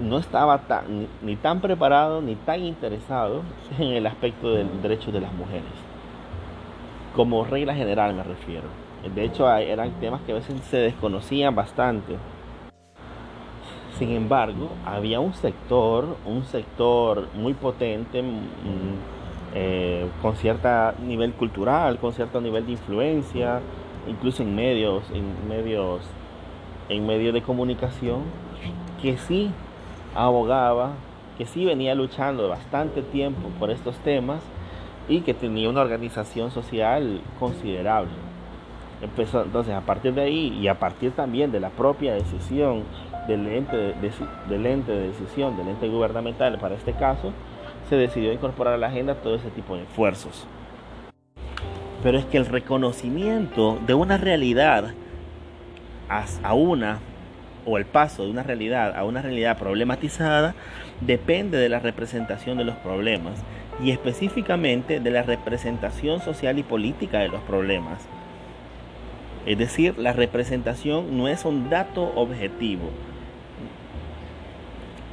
no 0.00 0.18
estaba 0.18 0.58
tan, 0.58 1.08
ni, 1.22 1.36
tan 1.36 1.60
preparado 1.60 2.22
ni 2.22 2.34
tan 2.34 2.60
interesado 2.60 3.42
en 3.78 3.88
el 3.88 4.06
aspecto 4.06 4.52
del 4.52 4.82
derecho 4.82 5.12
de 5.12 5.20
las 5.20 5.32
mujeres. 5.32 5.70
Como 7.14 7.44
regla 7.44 7.74
general 7.74 8.14
me 8.14 8.22
refiero. 8.22 8.68
De 9.14 9.24
hecho, 9.24 9.50
eran 9.56 9.92
temas 10.00 10.20
que 10.22 10.32
a 10.32 10.36
veces 10.36 10.60
se 10.62 10.76
desconocían 10.76 11.54
bastante. 11.54 12.16
Sin 13.98 14.10
embargo, 14.10 14.70
había 14.84 15.20
un 15.20 15.34
sector, 15.34 16.16
un 16.24 16.44
sector 16.44 17.28
muy 17.34 17.54
potente, 17.54 18.22
mm, 18.22 18.36
eh, 19.54 20.06
con 20.22 20.36
cierto 20.36 20.68
nivel 21.02 21.32
cultural, 21.32 21.98
con 21.98 22.12
cierto 22.12 22.40
nivel 22.40 22.66
de 22.66 22.72
influencia, 22.72 23.60
incluso 24.06 24.42
en 24.42 24.54
medios, 24.54 25.02
en 25.10 25.48
medios, 25.48 26.02
en 26.88 27.06
medios 27.06 27.34
de 27.34 27.42
comunicación, 27.42 28.22
que 29.02 29.16
sí 29.18 29.50
abogaba, 30.14 30.92
que 31.38 31.46
sí 31.46 31.64
venía 31.64 31.94
luchando 31.94 32.48
bastante 32.48 33.02
tiempo 33.02 33.48
por 33.58 33.70
estos 33.70 33.96
temas 33.98 34.42
y 35.08 35.20
que 35.22 35.34
tenía 35.34 35.68
una 35.68 35.80
organización 35.80 36.50
social 36.50 37.20
considerable. 37.38 38.12
Empezó, 39.02 39.42
entonces, 39.42 39.74
a 39.74 39.80
partir 39.80 40.12
de 40.12 40.22
ahí 40.22 40.58
y 40.60 40.68
a 40.68 40.78
partir 40.78 41.12
también 41.12 41.50
de 41.52 41.60
la 41.60 41.70
propia 41.70 42.12
decisión 42.14 42.84
del 43.26 43.46
ente 43.46 43.76
de, 43.76 44.12
del 44.48 44.66
ente 44.66 44.92
de 44.92 45.08
decisión, 45.08 45.56
del 45.56 45.68
ente 45.68 45.88
gubernamental 45.88 46.58
para 46.58 46.74
este 46.74 46.92
caso, 46.92 47.32
se 47.88 47.96
decidió 47.96 48.32
incorporar 48.32 48.74
a 48.74 48.78
la 48.78 48.88
agenda 48.88 49.14
todo 49.14 49.36
ese 49.36 49.50
tipo 49.50 49.76
de 49.76 49.82
esfuerzos 49.82 50.46
pero 52.02 52.18
es 52.18 52.24
que 52.24 52.38
el 52.38 52.46
reconocimiento 52.46 53.78
de 53.86 53.94
una 53.94 54.16
realidad 54.16 54.92
a 56.42 56.54
una 56.54 56.98
o 57.64 57.78
el 57.78 57.84
paso 57.84 58.24
de 58.24 58.30
una 58.30 58.42
realidad 58.42 58.96
a 58.96 59.04
una 59.04 59.22
realidad 59.22 59.58
problematizada 59.58 60.54
depende 61.00 61.58
de 61.58 61.68
la 61.68 61.80
representación 61.80 62.58
de 62.58 62.64
los 62.64 62.76
problemas 62.76 63.42
y 63.82 63.90
específicamente 63.90 65.00
de 65.00 65.10
la 65.10 65.22
representación 65.22 66.20
social 66.20 66.58
y 66.58 66.62
política 66.62 67.18
de 67.20 67.28
los 67.28 67.40
problemas. 67.42 68.06
Es 69.46 69.58
decir, 69.58 69.98
la 69.98 70.12
representación 70.12 71.16
no 71.16 71.28
es 71.28 71.44
un 71.44 71.70
dato 71.70 72.12
objetivo, 72.14 72.90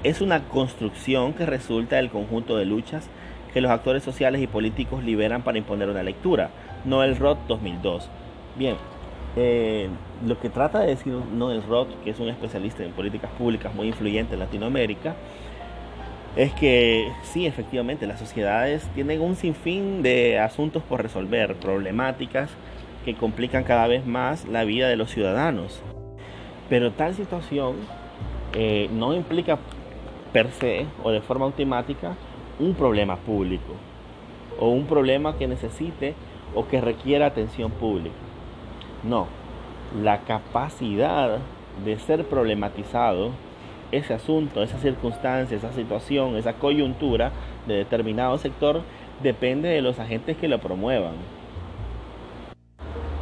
es 0.03 0.21
una 0.21 0.43
construcción 0.43 1.33
que 1.33 1.45
resulta 1.45 1.95
del 1.95 2.09
conjunto 2.09 2.57
de 2.57 2.65
luchas 2.65 3.09
que 3.53 3.61
los 3.61 3.71
actores 3.71 4.03
sociales 4.03 4.41
y 4.41 4.47
políticos 4.47 5.03
liberan 5.03 5.41
para 5.41 5.57
imponer 5.57 5.89
una 5.89 6.03
lectura. 6.03 6.49
Noel 6.85 7.17
Roth 7.17 7.39
2002. 7.47 8.09
Bien, 8.55 8.75
eh, 9.39 9.87
lo 10.25 10.39
que 10.39 10.49
trata 10.49 10.79
de 10.79 10.87
decir 10.87 11.13
Noel 11.13 11.61
Roth, 11.61 11.89
que 12.03 12.09
es 12.09 12.19
un 12.19 12.27
especialista 12.27 12.83
en 12.83 12.91
políticas 12.91 13.29
públicas 13.37 13.73
muy 13.75 13.87
influyente 13.87 14.33
en 14.33 14.39
Latinoamérica, 14.39 15.15
es 16.35 16.51
que 16.53 17.11
sí, 17.21 17.45
efectivamente, 17.45 18.07
las 18.07 18.19
sociedades 18.19 18.87
tienen 18.95 19.21
un 19.21 19.35
sinfín 19.35 20.01
de 20.01 20.39
asuntos 20.39 20.81
por 20.81 21.03
resolver, 21.03 21.55
problemáticas 21.55 22.49
que 23.05 23.13
complican 23.13 23.63
cada 23.63 23.87
vez 23.87 24.07
más 24.07 24.47
la 24.47 24.63
vida 24.63 24.89
de 24.89 24.95
los 24.95 25.11
ciudadanos. 25.11 25.81
Pero 26.67 26.91
tal 26.91 27.13
situación 27.13 27.75
eh, 28.53 28.89
no 28.91 29.13
implica 29.13 29.59
per 30.33 30.49
se 30.51 30.87
o 31.03 31.11
de 31.11 31.21
forma 31.21 31.45
automática 31.45 32.15
un 32.59 32.73
problema 32.73 33.17
público 33.17 33.73
o 34.59 34.69
un 34.69 34.87
problema 34.87 35.37
que 35.37 35.47
necesite 35.47 36.15
o 36.55 36.67
que 36.67 36.81
requiera 36.81 37.27
atención 37.27 37.69
pública. 37.69 38.26
No, 39.07 39.27
la 40.03 40.19
capacidad 40.19 41.37
de 41.85 41.97
ser 41.99 42.25
problematizado 42.25 43.31
ese 43.93 44.13
asunto, 44.13 44.61
esa 44.61 44.79
circunstancia, 44.79 45.55
esa 45.55 45.71
situación, 45.71 46.35
esa 46.35 46.53
coyuntura 46.53 47.31
de 47.67 47.75
determinado 47.75 48.37
sector 48.37 48.81
depende 49.23 49.69
de 49.69 49.81
los 49.81 49.97
agentes 49.97 50.35
que 50.35 50.49
lo 50.49 50.59
promuevan. 50.59 51.13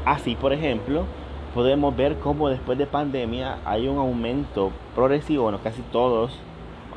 Así, 0.06 0.36
por 0.36 0.54
ejemplo, 0.54 1.04
podemos 1.54 1.96
ver 1.96 2.16
cómo 2.18 2.50
después 2.50 2.80
de 2.80 2.88
pandemia 2.88 3.60
hay 3.64 3.88
un 3.88 4.00
aumento 4.00 4.72
progresivo, 4.96 5.44
bueno, 5.44 5.60
casi 5.64 5.84
todos 5.84 6.32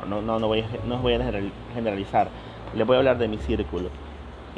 no, 0.07 0.21
no, 0.21 0.39
no, 0.39 0.47
voy, 0.47 0.63
no 0.87 0.97
voy 0.97 1.13
a 1.13 1.31
generalizar, 1.75 2.29
les 2.75 2.87
voy 2.87 2.95
a 2.95 2.99
hablar 2.99 3.17
de 3.19 3.27
mi 3.27 3.37
círculo. 3.37 3.89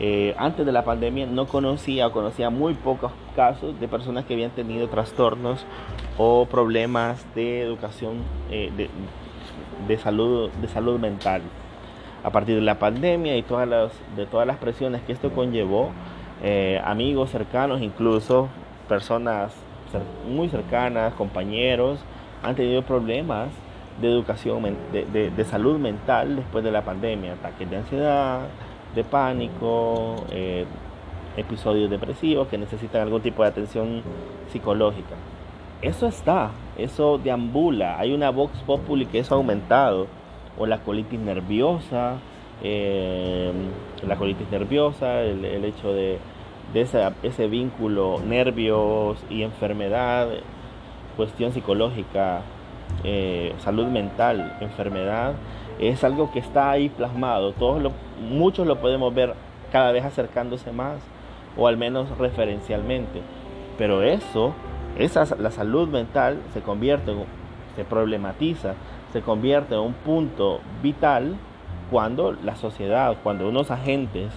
Eh, 0.03 0.33
antes 0.39 0.65
de 0.65 0.71
la 0.71 0.83
pandemia 0.83 1.27
no 1.27 1.45
conocía 1.45 2.07
o 2.07 2.11
conocía 2.11 2.49
muy 2.49 2.73
pocos 2.73 3.11
casos 3.35 3.79
de 3.79 3.87
personas 3.87 4.25
que 4.25 4.33
habían 4.33 4.49
tenido 4.49 4.89
trastornos 4.89 5.63
o 6.17 6.47
problemas 6.47 7.23
de 7.35 7.61
educación, 7.61 8.15
eh, 8.49 8.71
de 9.87 9.97
salud, 9.99 10.49
de 10.59 10.67
salud 10.69 10.99
mental. 10.99 11.43
A 12.23 12.31
partir 12.31 12.55
de 12.55 12.61
la 12.61 12.79
pandemia 12.79 13.37
y 13.37 13.43
todas 13.43 13.67
las, 13.67 13.91
de 14.15 14.25
todas 14.25 14.47
las 14.47 14.57
presiones 14.57 15.03
que 15.03 15.13
esto 15.13 15.33
conllevó, 15.33 15.91
eh, 16.41 16.81
amigos 16.83 17.29
cercanos, 17.29 17.79
incluso 17.83 18.47
personas 18.89 19.53
muy 20.27 20.49
cercanas, 20.49 21.13
compañeros, 21.13 21.99
han 22.41 22.55
tenido 22.55 22.81
problemas 22.81 23.49
de 24.01 24.09
educación, 24.09 24.63
de, 24.91 25.45
salud 25.45 25.77
mental 25.77 26.37
después 26.37 26.63
de 26.63 26.71
la 26.71 26.81
pandemia, 26.83 27.33
ataques 27.33 27.69
de 27.69 27.77
ansiedad, 27.77 28.47
de 28.95 29.03
pánico, 29.03 30.15
eh, 30.31 30.65
episodios 31.37 31.89
depresivos 31.89 32.47
que 32.47 32.57
necesitan 32.57 33.01
algún 33.01 33.21
tipo 33.21 33.43
de 33.43 33.49
atención 33.49 34.01
psicológica. 34.51 35.15
Eso 35.81 36.07
está, 36.07 36.51
eso 36.77 37.17
deambula, 37.17 37.99
hay 37.99 38.13
una 38.13 38.29
vox 38.29 38.59
populi 38.59 39.05
que 39.05 39.19
eso 39.19 39.33
ha 39.33 39.37
aumentado, 39.37 40.07
o 40.57 40.65
la 40.65 40.79
colitis 40.79 41.19
nerviosa, 41.19 42.17
eh, 42.61 43.51
la 44.05 44.15
colitis 44.15 44.49
nerviosa, 44.51 45.21
el, 45.21 45.65
hecho 45.65 45.91
de, 45.93 46.19
ese 46.73 47.47
vínculo 47.47 48.19
nervios 48.23 49.17
y 49.29 49.41
enfermedad, 49.41 50.27
cuestión 51.17 51.51
psicológica, 51.51 52.41
eh, 53.03 53.53
salud 53.59 53.87
mental, 53.87 54.57
enfermedad, 54.61 55.33
es 55.81 56.03
algo 56.03 56.31
que 56.31 56.39
está 56.39 56.69
ahí 56.69 56.89
plasmado. 56.89 57.53
Todos 57.53 57.91
muchos 58.21 58.67
lo 58.67 58.79
podemos 58.79 59.13
ver 59.13 59.33
cada 59.71 59.91
vez 59.91 60.05
acercándose 60.05 60.71
más, 60.71 60.99
o 61.57 61.67
al 61.67 61.75
menos 61.75 62.17
referencialmente. 62.17 63.21
Pero 63.77 64.03
eso, 64.03 64.53
esa, 64.97 65.35
la 65.35 65.51
salud 65.51 65.89
mental 65.89 66.39
se 66.53 66.61
convierte, 66.61 67.13
se 67.75 67.83
problematiza, 67.83 68.75
se 69.11 69.21
convierte 69.21 69.73
en 69.73 69.81
un 69.81 69.93
punto 69.93 70.61
vital 70.83 71.35
cuando 71.89 72.31
la 72.31 72.55
sociedad, 72.55 73.17
cuando 73.23 73.49
unos 73.49 73.71
agentes 73.71 74.31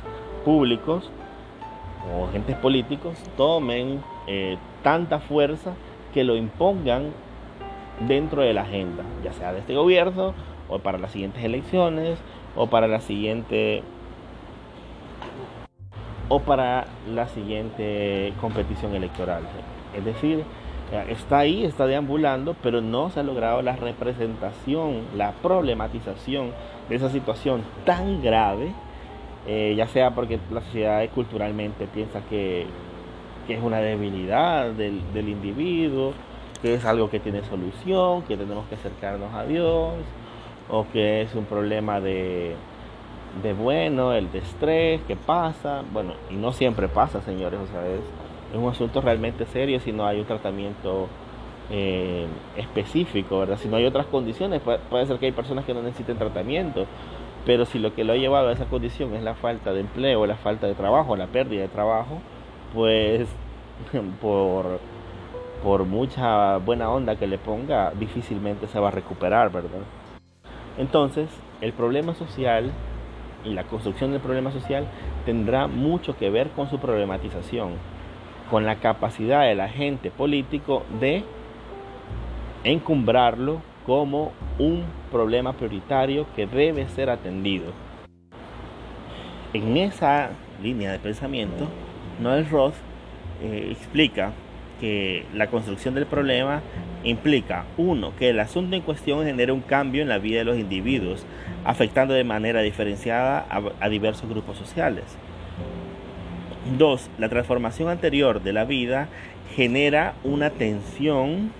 públicos 0.45 1.11
o 2.13 2.27
agentes 2.27 2.57
políticos 2.57 3.19
tomen 3.37 4.03
eh, 4.27 4.57
tanta 4.83 5.21
fuerza 5.21 5.75
que 6.13 6.25
lo 6.25 6.37
impongan 6.37 7.13
dentro 8.09 8.43
de 8.43 8.53
la 8.53 8.63
agenda, 8.63 9.05
ya 9.23 9.33
sea 9.33 9.53
de 9.53 9.61
este 9.61 9.75
gobierno 9.75 10.35
o 10.69 10.79
para 10.79 10.99
las 10.99 11.13
siguientes 11.13 11.43
elecciones 11.45 12.19
o 12.57 12.69
para 12.69 12.87
la 12.89 13.01
siguiente 13.01 13.83
o 16.29 16.41
para 16.41 16.87
la 17.13 17.29
siguiente 17.29 18.33
competición 18.41 18.95
electoral. 18.95 19.43
Es 19.97 20.05
decir, 20.05 20.45
está 21.09 21.39
ahí, 21.39 21.65
está 21.65 21.87
deambulando, 21.87 22.57
pero 22.63 22.81
no 22.81 23.11
se 23.11 23.21
ha 23.21 23.23
logrado 23.23 23.63
la 23.63 23.77
representación, 23.77 25.03
la 25.17 25.33
problematización 25.33 26.53
de 26.89 26.97
esa 26.97 27.11
situación 27.11 27.63
tan 27.85 28.23
grave, 28.23 28.73
eh, 29.47 29.75
ya 29.77 29.87
sea 29.87 30.13
porque 30.15 30.39
la 30.51 30.63
sociedad 30.63 31.07
culturalmente 31.15 31.87
piensa 31.87 32.21
que, 32.29 32.67
es 33.47 33.63
una 33.63 33.77
debilidad 33.77 34.71
del, 34.71 35.03
del 35.13 35.29
individuo, 35.29 36.15
que 36.63 36.73
es 36.73 36.85
algo 36.87 37.11
que 37.11 37.21
tiene 37.21 37.43
solución, 37.43 38.23
que 38.23 38.39
tenemos 38.39 38.67
que 38.69 38.77
acercarnos 38.77 39.35
a 39.35 39.45
Dios, 39.45 39.93
o 40.69 40.87
que 40.93 41.23
es 41.23 41.35
un 41.35 41.45
problema 41.45 42.01
de, 42.01 42.55
de 43.43 43.53
bueno, 43.53 44.13
el 44.13 44.31
de 44.33 44.39
estrés, 44.39 45.01
que 45.03 45.17
pasa, 45.17 45.83
bueno, 45.93 46.15
y 46.31 46.35
no 46.35 46.53
siempre 46.53 46.89
pasa, 46.89 47.21
señores, 47.23 47.61
o 47.61 47.67
sea, 47.67 47.87
es, 47.87 48.01
un 48.57 48.69
asunto 48.69 49.01
realmente 49.01 49.47
serio 49.47 49.81
si 49.81 49.91
no 49.91 50.07
hay 50.07 50.21
un 50.21 50.27
tratamiento 50.27 51.09
eh, 51.71 52.27
específico, 52.57 53.41
¿verdad? 53.41 53.59
Si 53.59 53.67
no 53.69 53.77
hay 53.77 53.85
otras 53.85 54.07
condiciones, 54.07 54.61
puede, 54.63 54.79
puede, 54.79 55.07
ser 55.07 55.19
que 55.19 55.27
hay 55.27 55.33
personas 55.33 55.65
que 55.65 55.75
no 55.75 55.83
necesiten 55.83 56.19
tratamiento, 56.19 56.87
pero 57.45 57.65
si 57.65 57.81
lo 57.81 57.95
que 57.95 58.05
lo 58.05 58.13
ha 58.13 58.17
llevado 58.17 58.51
a 58.51 58.53
esa 58.53 58.67
condición 58.67 59.15
es 59.15 59.25
la 59.25 59.35
falta 59.35 59.73
de 59.73 59.81
empleo, 59.81 60.25
la 60.27 60.37
falta 60.37 60.69
de 60.69 60.75
trabajo, 60.75 61.17
la 61.17 61.27
pérdida 61.27 61.63
de 61.63 61.69
trabajo, 61.69 62.21
pues 62.73 63.29
por 64.21 64.79
por 65.65 65.85
mucha 65.87 66.59
buena 66.59 66.91
onda 66.91 67.17
que 67.17 67.27
le 67.27 67.39
ponga, 67.39 67.91
difícilmente 67.93 68.67
se 68.69 68.79
va 68.79 68.89
a 68.89 68.91
recuperar, 68.91 69.51
¿verdad? 69.51 69.81
Entonces, 70.79 71.29
el 71.61 71.73
problema 71.73 72.15
social 72.15 72.73
y 73.45 73.51
la 73.53 73.65
construcción 73.65 74.13
del 74.13 74.21
problema 74.21 74.51
social 74.51 74.87
tendrá 75.25 75.67
mucho 75.67 76.17
que 76.17 76.31
ver 76.31 76.51
con 76.51 76.69
su 76.69 76.79
problematización, 76.79 77.73
con 78.51 78.65
la 78.65 78.77
capacidad 78.77 79.43
del 79.43 79.61
agente 79.61 80.11
político 80.11 80.85
de 81.01 81.25
encumbrarlo 82.65 83.61
como 83.87 84.33
un 84.59 84.85
problema 85.11 85.53
prioritario 85.53 86.27
que 86.35 86.47
debe 86.47 86.89
ser 86.89 87.11
atendido. 87.11 87.67
En 89.53 89.77
esa 89.77 90.31
línea 90.63 90.91
de 90.91 90.99
pensamiento, 90.99 91.69
Noel 92.21 92.49
Roth 92.49 92.75
eh, 93.43 93.69
explica 93.71 94.33
que 94.81 95.27
la 95.35 95.47
construcción 95.49 95.95
del 95.95 96.07
problema 96.07 96.63
implica, 97.05 97.65
uno, 97.77 98.13
que 98.19 98.31
el 98.31 98.41
asunto 98.41 98.75
en 98.75 98.83
cuestión 98.83 99.25
genere 99.25 99.53
un 99.53 99.61
cambio 99.61 100.03
en 100.03 100.09
la 100.09 100.19
vida 100.19 100.39
de 100.39 100.45
los 100.45 100.59
individuos, 100.59 101.25
afectando 101.65 102.15
de 102.15 102.25
manera 102.25 102.63
diferenciada 102.63 103.47
a, 103.81 103.89
diversos 103.89 104.29
grupos 104.29 104.57
sociales. 104.57 105.05
Dos, 106.79 107.11
la 107.19 107.29
transformación 107.29 107.91
anterior 107.91 108.43
de 108.43 108.55
la 108.55 108.65
vida 108.65 109.09
genera 109.55 110.15
una 110.25 110.51
tensión 110.51 111.53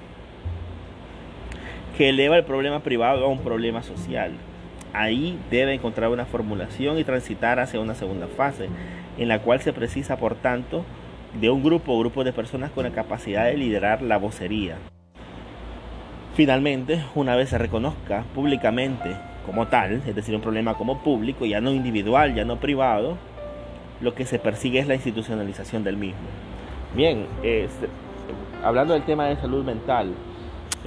que 1.97 2.09
eleva 2.09 2.37
el 2.37 2.45
problema 2.45 2.81
privado 2.81 3.25
a 3.25 3.29
un 3.29 3.41
problema 3.41 3.83
social. 3.83 4.33
Ahí 4.95 5.39
debe 5.51 5.75
encontrar 5.75 6.11
una 6.11 6.25
formulación 6.25 6.99
y 6.99 7.05
transitar 7.05 7.61
hacia 7.61 7.81
una 7.81 7.95
segunda 7.95 8.29
fase, 8.29 8.69
en 9.19 9.29
la 9.29 9.41
cual 9.41 9.61
se 9.61 9.73
precisa, 9.73 10.17
por 10.17 10.35
tanto, 10.37 10.85
de 11.41 11.51
un 11.51 11.63
grupo 11.63 11.93
o 11.93 11.99
grupo 11.99 12.25
de 12.25 12.33
personas 12.33 12.71
con 12.71 12.85
la 12.85 12.91
capacidad 12.91 13.45
de 13.45 13.57
liderar 13.57 14.03
la 14.03 14.17
vocería. 14.17 14.77
Finalmente, 16.35 17.05
una 17.15 17.37
vez 17.37 17.51
se 17.51 17.59
reconozca 17.59 18.25
públicamente 18.35 19.17
como 19.47 19.69
tal, 19.69 20.03
es 20.05 20.17
decir, 20.17 20.35
un 20.35 20.41
problema 20.41 20.75
como 20.75 20.99
público, 20.99 21.45
ya 21.45 21.61
no 21.61 21.71
individual, 21.71 22.35
ya 22.35 22.45
no 22.45 22.57
privado, 22.57 23.17
lo 24.01 24.15
que 24.15 24.25
se 24.25 24.41
persigue 24.41 24.81
es 24.81 24.89
la 24.89 24.95
institucionalización 24.95 25.85
del 25.85 25.97
mismo. 25.97 26.27
Bien, 26.97 27.27
hablando 28.65 28.95
del 28.95 29.05
tema 29.05 29.27
de 29.27 29.37
salud 29.37 29.65
mental, 29.65 30.13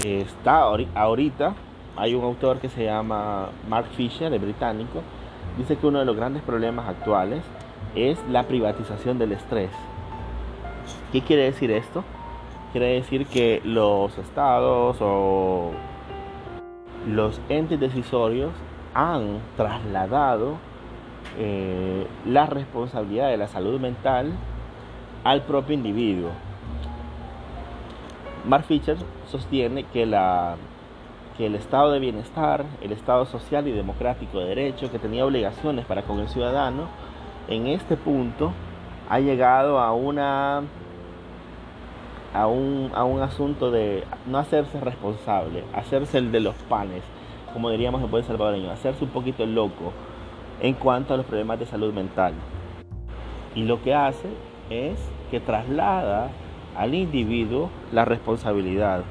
está 0.04 0.64
ahorita, 0.96 1.54
hay 1.96 2.14
un 2.14 2.26
autor 2.26 2.60
que 2.60 2.68
se 2.68 2.84
llama 2.84 3.50
Mark 3.70 3.88
Fisher, 3.96 4.34
el 4.34 4.40
británico, 4.40 5.02
dice 5.58 5.78
que 5.78 5.88
uno 5.88 6.00
de 6.00 6.06
los 6.06 6.16
grandes 6.18 6.44
problemas 6.44 6.90
actuales 6.90 7.42
es 7.96 8.20
la 8.30 8.44
privatización 8.44 9.18
del 9.18 9.32
estrés. 9.32 9.72
¿Qué 11.14 11.22
quiere 11.22 11.44
decir 11.44 11.72
esto? 11.72 12.04
Quiere 12.78 12.94
decir 12.94 13.26
que 13.26 13.60
los 13.66 14.16
estados 14.20 14.98
o 15.02 15.72
los 17.08 17.42
entes 17.50 17.80
decisorios 17.80 18.52
han 18.94 19.40
trasladado 19.56 20.58
eh, 21.40 22.06
la 22.28 22.46
responsabilidad 22.46 23.30
de 23.30 23.38
la 23.38 23.48
salud 23.48 23.80
mental 23.80 24.32
al 25.24 25.42
propio 25.42 25.74
individuo. 25.74 26.30
Mark 28.46 28.66
Fisher 28.66 28.98
sostiene 29.26 29.86
que, 29.86 30.06
la, 30.06 30.58
que 31.36 31.48
el 31.48 31.56
estado 31.56 31.92
de 31.92 31.98
bienestar, 31.98 32.64
el 32.84 32.92
estado 32.92 33.26
social 33.26 33.68
y 33.68 33.72
democrático 33.72 34.38
de 34.38 34.50
derecho 34.50 34.92
que 34.92 35.00
tenía 35.00 35.26
obligaciones 35.26 35.84
para 35.88 36.04
con 36.04 36.20
el 36.20 36.30
ciudadano, 36.30 36.84
en 37.48 37.66
este 37.66 37.98
punto 37.98 38.54
ha 39.10 39.20
llegado 39.20 39.80
a 39.80 39.94
una 39.94 40.62
a 42.38 42.46
un, 42.46 42.92
a 42.94 43.04
un 43.04 43.22
asunto 43.22 43.72
de 43.72 44.04
no 44.28 44.38
hacerse 44.38 44.80
responsable, 44.80 45.64
hacerse 45.74 46.20
el 46.20 46.32
de 46.32 46.40
los 46.40 46.54
panes, 46.70 47.02
como 47.52 47.72
diríamos 47.72 48.04
en 48.04 48.12
buen 48.12 48.24
salvadoreño, 48.24 48.70
hacerse 48.70 49.04
un 49.04 49.10
poquito 49.10 49.44
loco 49.48 49.92
en 50.62 50.76
cuanto 50.76 51.16
a 51.16 51.18
los 51.18 51.26
problemas 51.26 51.58
de 51.60 51.66
salud 51.66 51.92
mental. 51.94 52.34
Y 53.56 53.64
lo 53.64 53.82
que 53.82 53.96
hace 53.96 54.28
es 54.70 55.00
que 55.32 55.40
traslada 55.40 56.30
al 56.78 56.94
individuo 56.94 57.72
la 57.92 58.06
responsabilidad. 58.06 59.04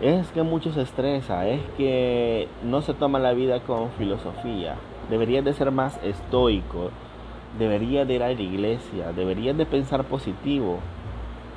Es 0.00 0.28
que 0.28 0.44
mucho 0.44 0.72
se 0.72 0.82
estresa, 0.82 1.48
es 1.48 1.60
que 1.76 2.46
no 2.62 2.82
se 2.82 2.94
toma 2.94 3.18
la 3.18 3.32
vida 3.32 3.60
con 3.60 3.90
filosofía. 3.98 4.76
Deberías 5.10 5.44
de 5.44 5.54
ser 5.54 5.72
más 5.72 5.98
estoico, 6.04 6.90
deberías 7.58 8.06
de 8.06 8.14
ir 8.14 8.22
a 8.22 8.28
la 8.28 8.40
iglesia, 8.40 9.12
deberías 9.12 9.56
de 9.56 9.66
pensar 9.66 10.04
positivo, 10.04 10.78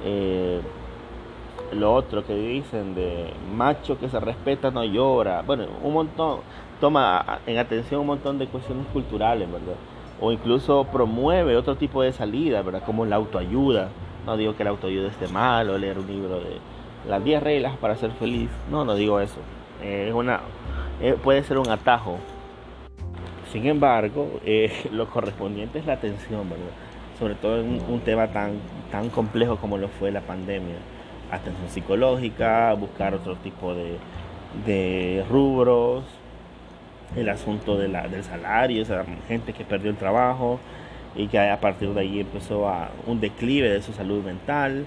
eh, 0.04 0.62
lo 1.74 1.94
otro 1.94 2.26
que 2.26 2.34
dicen 2.36 2.96
de 2.96 3.32
macho 3.56 4.00
que 4.00 4.10
se 4.10 4.20
respeta 4.20 4.72
no 4.72 4.84
llora, 4.84 5.44
bueno, 5.44 5.66
un 5.84 5.94
montón, 5.94 6.40
toma 6.80 7.42
en 7.46 7.58
atención 7.58 8.02
un 8.02 8.08
montón 8.08 8.40
de 8.40 8.48
cuestiones 8.48 8.86
culturales, 8.88 9.52
¿verdad? 9.52 9.76
O 10.22 10.32
incluso 10.32 10.86
promueve 10.86 11.56
otro 11.56 11.76
tipo 11.76 12.02
de 12.02 12.12
salida, 12.12 12.62
¿verdad? 12.62 12.84
Como 12.86 13.06
la 13.06 13.16
autoayuda. 13.18 13.90
No 14.26 14.36
digo 14.36 14.56
que 14.56 14.64
la 14.64 14.72
autoayuda 14.72 15.08
esté 15.08 15.28
mal 15.30 15.70
o 15.70 15.78
leer 15.78 15.98
un 15.98 16.08
libro 16.08 16.40
de 16.40 16.58
las 17.08 17.24
10 17.24 17.42
reglas 17.42 17.78
para 17.78 17.96
ser 17.96 18.12
feliz. 18.12 18.50
No, 18.70 18.84
no 18.84 18.96
digo 18.96 19.20
eso. 19.22 19.40
es 19.82 20.14
una 20.14 20.42
eh, 21.02 21.16
puede 21.22 21.44
ser 21.44 21.58
un 21.58 21.70
atajo. 21.70 22.18
Sin 23.52 23.66
embargo, 23.66 24.40
eh, 24.46 24.90
lo 24.92 25.10
correspondiente 25.10 25.80
es 25.80 25.86
la 25.86 25.94
atención, 25.94 26.50
¿verdad? 26.50 26.74
Sobre 27.20 27.36
todo 27.36 27.60
en 27.60 27.82
un 27.88 28.00
tema 28.02 28.28
tan, 28.28 28.54
tan 28.92 29.10
complejo 29.10 29.58
como 29.58 29.78
lo 29.78 29.90
fue 29.90 30.12
la 30.12 30.22
pandemia. 30.22 30.76
Atención 31.32 31.70
psicológica, 31.70 32.74
buscar 32.74 33.14
otro 33.14 33.36
tipo 33.36 33.76
de, 33.76 33.98
de 34.66 35.24
rubros, 35.30 36.04
el 37.16 37.30
asunto 37.30 37.78
de 37.78 37.88
la, 37.88 38.08
del 38.08 38.24
salario, 38.24 38.82
o 38.82 38.86
sea, 38.86 39.06
gente 39.28 39.54
que 39.54 39.64
perdió 39.64 39.90
el 39.90 39.98
trabajo 39.98 40.60
y 41.16 41.28
que 41.28 41.40
a 41.40 41.60
partir 41.60 41.90
de 41.90 42.02
ahí 42.02 42.20
empezó 42.20 42.68
a 42.68 42.90
un 43.08 43.20
declive 43.20 43.70
de 43.70 43.82
su 43.82 43.94
salud 43.94 44.24
mental. 44.24 44.86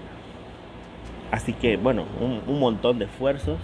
Así 1.31 1.53
que, 1.53 1.77
bueno, 1.77 2.05
un, 2.19 2.59
montón 2.59 2.99
de 2.99 3.05
esfuerzos 3.05 3.57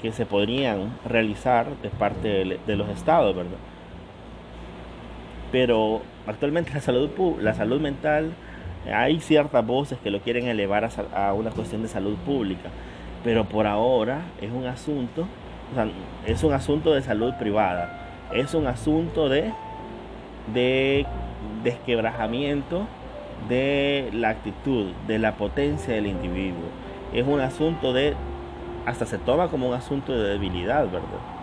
que 0.00 0.12
se 0.12 0.26
podrían 0.26 0.96
realizar 1.04 1.66
de 1.82 1.90
parte 1.90 2.28
de, 2.66 2.76
los 2.76 2.88
estados, 2.88 3.36
¿verdad? 3.36 3.58
Pero 5.52 6.02
actualmente 6.26 6.72
la 6.74 6.80
salud, 6.80 7.10
la 7.40 7.54
salud 7.54 7.80
mental, 7.80 8.32
hay 8.92 9.20
ciertas 9.20 9.64
voces 9.64 9.98
que 10.02 10.10
lo 10.10 10.20
quieren 10.20 10.46
elevar 10.46 10.88
a, 11.14 11.32
una 11.34 11.50
cuestión 11.50 11.82
de 11.82 11.88
salud 11.88 12.16
pública, 12.16 12.70
pero 13.22 13.44
por 13.44 13.66
ahora 13.66 14.22
es 14.40 14.50
un 14.50 14.66
asunto 14.66 15.26
o 15.72 15.74
sea, 15.74 15.88
es 16.26 16.42
un 16.42 16.52
asunto 16.52 16.92
de 16.92 17.02
salud 17.02 17.32
privada, 17.38 18.28
es 18.34 18.52
un 18.54 18.66
asunto 18.66 19.28
de, 19.28 19.52
de 20.52 21.06
desquebrajamiento 21.64 22.86
de 23.48 24.10
la 24.12 24.30
actitud, 24.30 24.92
de 25.06 25.18
la 25.18 25.36
potencia 25.36 25.94
del 25.94 26.06
individuo. 26.06 26.68
Es 27.14 27.26
un 27.26 27.40
asunto 27.40 27.92
de, 27.92 28.14
hasta 28.84 29.06
se 29.06 29.18
toma 29.18 29.48
como 29.48 29.68
un 29.68 29.74
asunto 29.74 30.12
de 30.12 30.30
debilidad, 30.30 30.84
¿verdad? 30.84 31.41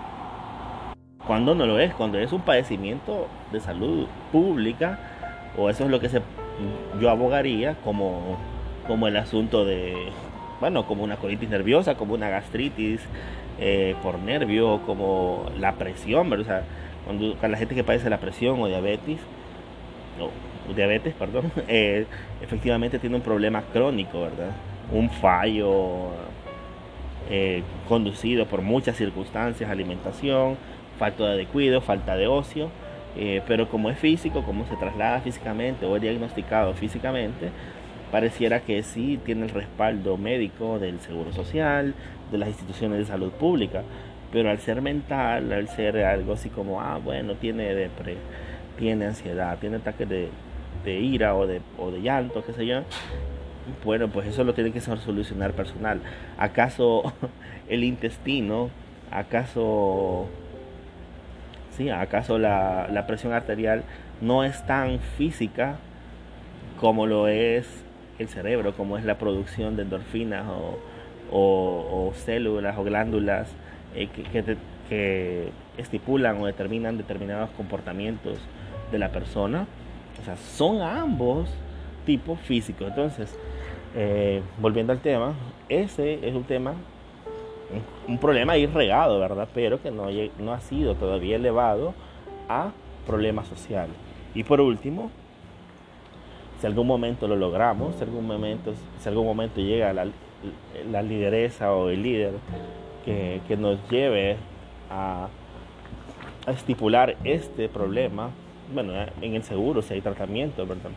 Cuando 1.29 1.53
no 1.53 1.67
lo 1.67 1.77
es, 1.77 1.93
cuando 1.93 2.17
es 2.17 2.33
un 2.33 2.41
padecimiento 2.41 3.27
de 3.51 3.59
salud 3.59 4.07
pública, 4.31 4.97
o 5.55 5.69
eso 5.69 5.83
es 5.83 5.91
lo 5.91 5.99
que 5.99 6.09
se, 6.09 6.23
yo 6.99 7.11
abogaría 7.11 7.75
como, 7.83 8.39
como 8.87 9.07
el 9.07 9.15
asunto 9.15 9.63
de, 9.63 9.93
bueno, 10.59 10.87
como 10.87 11.03
una 11.03 11.17
colitis 11.17 11.47
nerviosa, 11.47 11.93
como 11.93 12.15
una 12.15 12.29
gastritis, 12.29 13.01
eh, 13.59 13.95
por 14.01 14.17
nervio, 14.17 14.81
como 14.87 15.51
la 15.59 15.73
presión, 15.73 16.31
¿verdad? 16.31 16.41
O 16.41 16.49
sea, 16.49 16.63
cuando, 17.05 17.37
la 17.47 17.57
gente 17.59 17.75
que 17.75 17.83
padece 17.83 18.09
la 18.09 18.17
presión 18.17 18.59
o 18.59 18.65
diabetes, 18.65 19.19
o 20.19 20.73
diabetes, 20.73 21.13
perdón, 21.13 21.51
eh, 21.67 22.07
efectivamente 22.41 22.97
tiene 22.97 23.17
un 23.17 23.21
problema 23.21 23.61
crónico, 23.71 24.21
¿verdad? 24.21 24.49
Un 24.91 25.11
fallo 25.11 26.09
eh, 27.29 27.61
conducido 27.87 28.47
por 28.47 28.63
muchas 28.63 28.97
circunstancias, 28.97 29.69
alimentación, 29.69 30.57
falta 30.99 31.29
de 31.29 31.45
cuidado, 31.47 31.81
falta 31.81 32.15
de 32.15 32.27
ocio, 32.27 32.69
pero 33.47 33.69
como 33.69 33.89
es 33.89 33.97
físico, 33.97 34.43
como 34.43 34.67
se 34.67 34.75
traslada 34.75 35.21
físicamente 35.21 35.85
o 35.85 35.95
es 35.95 36.01
diagnosticado 36.01 36.73
físicamente, 36.73 37.49
pareciera 38.12 38.59
que 38.59 38.83
sí 38.83 39.19
tiene 39.25 39.45
el 39.45 39.49
respaldo 39.49 40.17
médico 40.17 40.77
del 40.77 40.99
Seguro 40.99 41.31
Social, 41.33 41.95
de 42.31 42.38
las 42.38 42.49
instituciones 42.49 42.99
de 42.99 43.05
salud 43.05 43.31
pública, 43.31 43.83
pero 44.31 44.49
al 44.49 44.59
ser 44.59 44.81
mental, 44.81 45.51
al 45.51 45.67
ser 45.69 45.97
algo 46.05 46.33
así 46.33 46.49
como, 46.49 46.81
ah, 46.81 46.99
bueno, 47.03 47.33
tiene 47.35 47.73
depre, 47.73 48.17
tiene 48.77 49.05
ansiedad, 49.05 49.57
tiene 49.59 49.77
ataques 49.77 50.07
de, 50.07 50.29
ira 50.85 51.35
o 51.35 51.47
de, 51.47 51.62
o 51.77 51.91
de 51.91 52.01
llanto, 52.01 52.43
qué 52.45 52.53
sé 52.53 52.65
yo, 52.65 52.81
bueno, 53.83 54.07
pues 54.09 54.27
eso 54.27 54.43
lo 54.43 54.53
tiene 54.53 54.71
que 54.71 54.81
solucionar 54.81 55.53
personal. 55.53 56.01
¿Acaso 56.38 57.13
el 57.69 57.83
intestino, 57.83 58.69
acaso, 59.12 60.27
acaso 61.87 62.37
la, 62.37 62.87
la 62.91 63.07
presión 63.07 63.33
arterial 63.33 63.83
no 64.21 64.43
es 64.43 64.65
tan 64.65 64.99
física 64.99 65.77
como 66.79 67.05
lo 67.05 67.27
es 67.27 67.67
el 68.19 68.27
cerebro, 68.27 68.73
como 68.73 68.97
es 68.97 69.05
la 69.05 69.17
producción 69.17 69.75
de 69.75 69.83
endorfinas 69.83 70.45
o, 71.31 72.13
células 72.15 72.77
o 72.77 72.83
glándulas 72.83 73.49
eh, 73.95 74.07
que, 74.89 75.49
estipulan 75.77 76.41
o 76.41 76.45
determinan 76.45 76.97
determinados 76.97 77.49
comportamientos 77.51 78.39
de 78.91 78.99
la 78.99 79.11
persona. 79.11 79.67
O 80.21 80.25
sea, 80.25 80.35
son 80.35 80.81
ambos 80.81 81.49
tipos 82.05 82.39
físicos. 82.39 82.87
Entonces, 82.87 83.37
eh, 83.95 84.41
volviendo 84.59 84.91
al 84.91 84.99
tema, 84.99 85.33
ese 85.69 86.27
es 86.27 86.35
un 86.35 86.43
tema, 86.43 86.73
un, 88.08 88.17
problema 88.17 88.53
ahí 88.53 88.65
¿verdad? 88.65 89.47
Pero 89.53 89.82
que 89.82 89.91
no, 89.91 90.08
no 90.39 90.53
ha 90.53 90.60
sido 90.60 90.95
todavía 90.95 91.36
elevado 91.36 91.93
a 92.47 92.71
problema 93.05 93.45
social. 93.45 93.88
Y 94.34 94.43
por 94.43 94.62
último, 94.62 95.12
si 96.60 96.67
algún 96.67 96.88
momento 96.88 97.27
lo 97.27 97.36
logramos, 97.36 97.95
si 97.95 98.03
algún 98.03 98.27
momento, 98.27 98.73
si 98.99 99.10
algún 99.10 99.25
momento 99.25 99.62
llega 99.62 99.93
la, 99.93 101.01
lideresa 101.01 101.73
o 101.73 101.89
el 101.89 102.03
líder 102.03 102.34
que, 103.05 103.58
nos 103.58 103.77
lleve 103.89 104.38
a, 104.89 105.27
estipular 106.47 107.15
este 107.23 107.69
problema, 107.69 108.32
bueno, 108.73 108.93
en 109.21 109.36
el 109.36 109.43
seguro 109.43 109.82
si 109.82 109.93
hay 109.93 110.01
tratamiento, 110.01 110.65
¿verdad? 110.65 110.89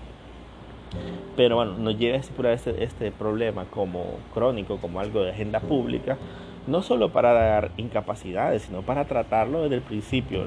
Pero 1.37 1.57
bueno, 1.57 1.79
nos 1.79 1.99
lleve 1.99 2.15
a 2.15 2.21
estipular 2.21 2.53
este, 2.53 2.85
este 2.85 3.11
problema 3.11 3.65
como 3.67 4.19
crónico, 4.35 4.79
como 4.79 5.01
algo 5.01 5.23
de 5.23 5.31
agenda 5.31 5.61
pública, 5.61 6.19
no 6.67 6.83
solo 6.83 7.11
para 7.11 7.33
dar 7.33 7.71
incapacidades, 7.77 8.63
sino 8.63 8.83
para 8.83 9.05
tratarlo 9.05 9.63
desde 9.63 9.77
el 9.77 9.83
principio, 9.83 10.45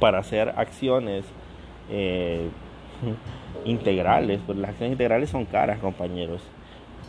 para 0.00 0.18
hacer 0.18 0.54
acciones 0.56 1.24
eh, 1.90 2.48
integrales, 3.64 4.40
pues 4.46 4.58
las 4.58 4.70
acciones 4.70 4.92
integrales 4.92 5.30
son 5.30 5.44
caras, 5.44 5.78
compañeros. 5.78 6.42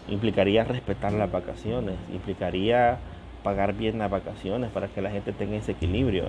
Implicaría 0.10 0.63
respetar 0.63 1.12
las 1.13 1.31
vacaciones, 1.31 1.95
implicaría 2.13 2.99
pagar 3.43 3.73
bien 3.73 3.97
las 3.97 4.10
vacaciones 4.10 4.69
para 4.71 4.88
que 4.88 5.01
la 5.01 5.10
gente 5.10 5.33
tenga 5.33 5.57
ese 5.57 5.73
equilibrio. 5.73 6.25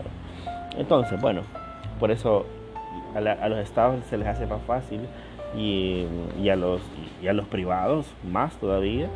Entonces, 0.76 1.20
bueno, 1.20 1.42
por 2.00 2.11
eso 2.11 2.46
a, 3.14 3.48
los 3.48 3.59
estados 3.59 4.04
se 4.07 4.16
les 4.16 4.26
hace 4.26 4.46
más 4.46 4.62
fácil 4.62 5.00
y, 5.57 6.07
a 6.50 6.57
los, 6.57 6.81
y 7.22 7.28
a 7.28 7.33
los 7.33 7.46
privados 7.46 8.07
más 8.31 8.57
todavía 8.57 9.09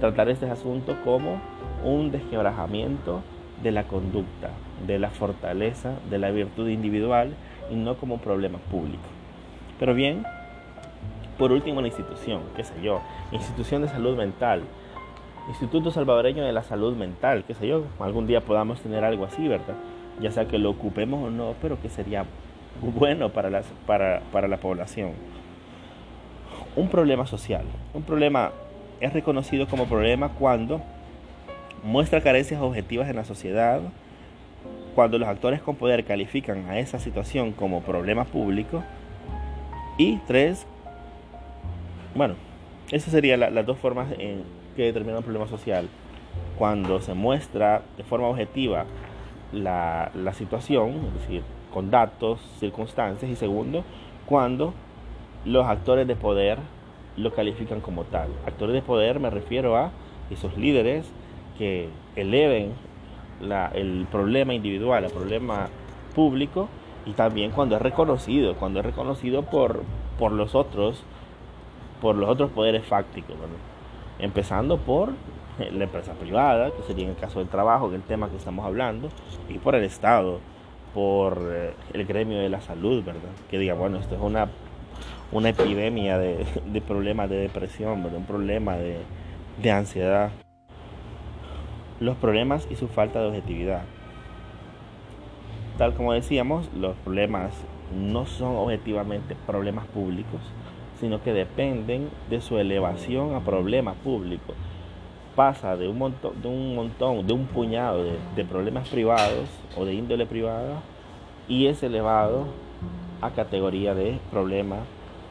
tratar 0.00 0.28
este 0.28 0.48
asunto 0.48 0.96
como 1.04 1.40
un 1.84 2.10
desquebrajamiento 2.10 3.22
de 3.62 3.70
la 3.72 3.84
conducta, 3.84 4.50
de 4.86 4.98
la 4.98 5.10
fortaleza, 5.10 5.94
de 6.10 6.18
la 6.18 6.30
virtud 6.30 6.68
individual 6.68 7.34
y 7.70 7.74
no 7.74 7.96
como 7.96 8.14
un 8.14 8.20
problema 8.20 8.58
público. 8.58 9.04
Pero 9.78 9.94
bien, 9.94 10.24
por 11.38 11.52
último 11.52 11.80
la 11.80 11.88
institución, 11.88 12.42
qué 12.56 12.64
sé 12.64 12.74
yo, 12.82 13.00
institución 13.32 13.82
de 13.82 13.88
salud 13.88 14.16
mental, 14.16 14.62
Instituto 15.48 15.90
Salvadoreño 15.90 16.44
de 16.44 16.52
la 16.52 16.62
Salud 16.62 16.94
Mental, 16.94 17.42
qué 17.44 17.54
sé 17.54 17.66
yo, 17.66 17.84
algún 17.98 18.28
día 18.28 18.42
podamos 18.42 18.80
tener 18.80 19.02
algo 19.02 19.24
así, 19.24 19.48
¿verdad? 19.48 19.74
Ya 20.20 20.30
sea 20.30 20.46
que 20.46 20.56
lo 20.58 20.70
ocupemos 20.70 21.24
o 21.26 21.30
no, 21.30 21.54
pero 21.60 21.80
que 21.80 21.88
sería 21.88 22.24
bueno 22.80 23.30
para, 23.30 23.62
para, 23.86 24.22
para 24.30 24.46
la 24.46 24.58
población. 24.58 25.12
Un 26.76 26.88
problema 26.88 27.26
social, 27.26 27.64
un 27.92 28.02
problema 28.02 28.52
es 29.00 29.12
reconocido 29.12 29.66
como 29.66 29.86
problema 29.86 30.28
cuando 30.28 30.80
muestra 31.82 32.20
carencias 32.20 32.60
objetivas 32.60 33.08
en 33.08 33.16
la 33.16 33.24
sociedad, 33.24 33.80
cuando 34.94 35.18
los 35.18 35.28
actores 35.28 35.60
con 35.60 35.76
poder 35.76 36.04
califican 36.04 36.68
a 36.68 36.78
esa 36.78 36.98
situación 36.98 37.52
como 37.52 37.82
problema 37.82 38.24
público, 38.24 38.82
y 39.98 40.16
tres, 40.26 40.66
bueno, 42.14 42.34
esas 42.90 43.12
serían 43.12 43.40
las 43.40 43.66
dos 43.66 43.78
formas 43.78 44.08
en 44.18 44.42
que 44.76 44.84
determinan 44.84 45.18
un 45.18 45.24
problema 45.24 45.48
social. 45.48 45.88
Cuando 46.58 47.00
se 47.00 47.14
muestra 47.14 47.82
de 47.96 48.04
forma 48.04 48.28
objetiva 48.28 48.86
la, 49.52 50.10
la 50.14 50.32
situación, 50.32 50.90
es 51.06 51.14
decir, 51.14 51.42
con 51.72 51.90
datos, 51.90 52.40
circunstancias, 52.58 53.30
y 53.30 53.36
segundo, 53.36 53.84
cuando 54.26 54.74
los 55.44 55.66
actores 55.66 56.06
de 56.06 56.16
poder 56.16 56.58
lo 57.16 57.32
califican 57.34 57.80
como 57.80 58.04
tal. 58.04 58.28
Actores 58.46 58.74
de 58.74 58.82
poder 58.82 59.20
me 59.20 59.30
refiero 59.30 59.76
a 59.76 59.90
esos 60.30 60.56
líderes 60.56 61.10
que 61.58 61.88
eleven 62.16 62.72
el 63.74 64.06
problema 64.10 64.54
individual, 64.54 65.04
el 65.04 65.10
problema 65.10 65.68
público 66.14 66.68
y 67.06 67.12
también 67.12 67.50
cuando 67.50 67.76
es 67.76 67.82
reconocido, 67.82 68.54
cuando 68.54 68.80
es 68.80 68.86
reconocido 68.86 69.42
por, 69.42 69.82
por 70.18 70.32
los 70.32 70.54
otros, 70.54 71.02
por 72.00 72.16
los 72.16 72.28
otros 72.28 72.50
poderes 72.50 72.84
fácticos, 72.86 73.36
empezando 74.18 74.78
por 74.78 75.12
la 75.58 75.84
empresa 75.84 76.12
privada, 76.14 76.70
que 76.70 76.82
sería 76.82 77.04
en 77.04 77.10
el 77.10 77.16
caso 77.16 77.40
del 77.40 77.48
trabajo, 77.48 77.88
que 77.88 77.96
es 77.96 78.02
el 78.02 78.06
tema 78.06 78.28
que 78.30 78.36
estamos 78.36 78.64
hablando, 78.64 79.08
y 79.48 79.58
por 79.58 79.74
el 79.74 79.84
Estado, 79.84 80.40
por 80.94 81.38
eh, 81.50 81.72
el 81.92 82.04
gremio 82.04 82.38
de 82.38 82.48
la 82.48 82.60
salud, 82.60 83.02
¿verdad? 83.04 83.30
Que 83.50 83.58
diga, 83.58 83.74
bueno, 83.74 83.98
esto 83.98 84.14
es 84.14 84.20
una, 84.20 84.48
una 85.30 85.48
epidemia 85.48 86.18
de, 86.18 86.44
de 86.66 86.80
problemas 86.80 87.30
de 87.30 87.36
depresión. 87.36 88.04
Un 88.04 88.24
problema 88.26 88.76
de, 88.76 88.98
de 89.62 89.70
ansiedad. 89.70 90.30
Los 92.02 92.16
problemas 92.16 92.66
y 92.68 92.74
su 92.74 92.88
falta 92.88 93.20
de 93.20 93.28
objetividad. 93.28 93.82
tal 95.78 95.94
como 95.94 96.12
decíamos, 96.12 96.68
los 96.74 96.96
problemas 96.96 97.52
no 97.96 98.26
son 98.26 98.56
objetivamente 98.56 99.36
problemas 99.46 99.86
públicos, 99.86 100.40
sino 100.98 101.22
que 101.22 101.32
dependen 101.32 102.10
de 102.28 102.40
su 102.40 102.58
elevación 102.58 103.36
a 103.36 103.40
problemas 103.44 103.94
públicos. 103.98 104.56
Pasa 105.36 105.76
de 105.76 105.86
un 105.86 105.98
montón, 105.98 106.42
de 106.42 107.32
un, 107.32 107.46
puñado 107.46 108.02
de, 108.34 108.44
problemas 108.46 108.88
privados 108.88 109.48
o 109.76 109.84
de 109.84 109.94
índole 109.94 110.26
privada 110.26 110.82
y 111.46 111.68
es 111.68 111.84
elevado 111.84 112.46
a 113.20 113.30
categoría 113.30 113.94
de 113.94 114.18
problema 114.32 114.78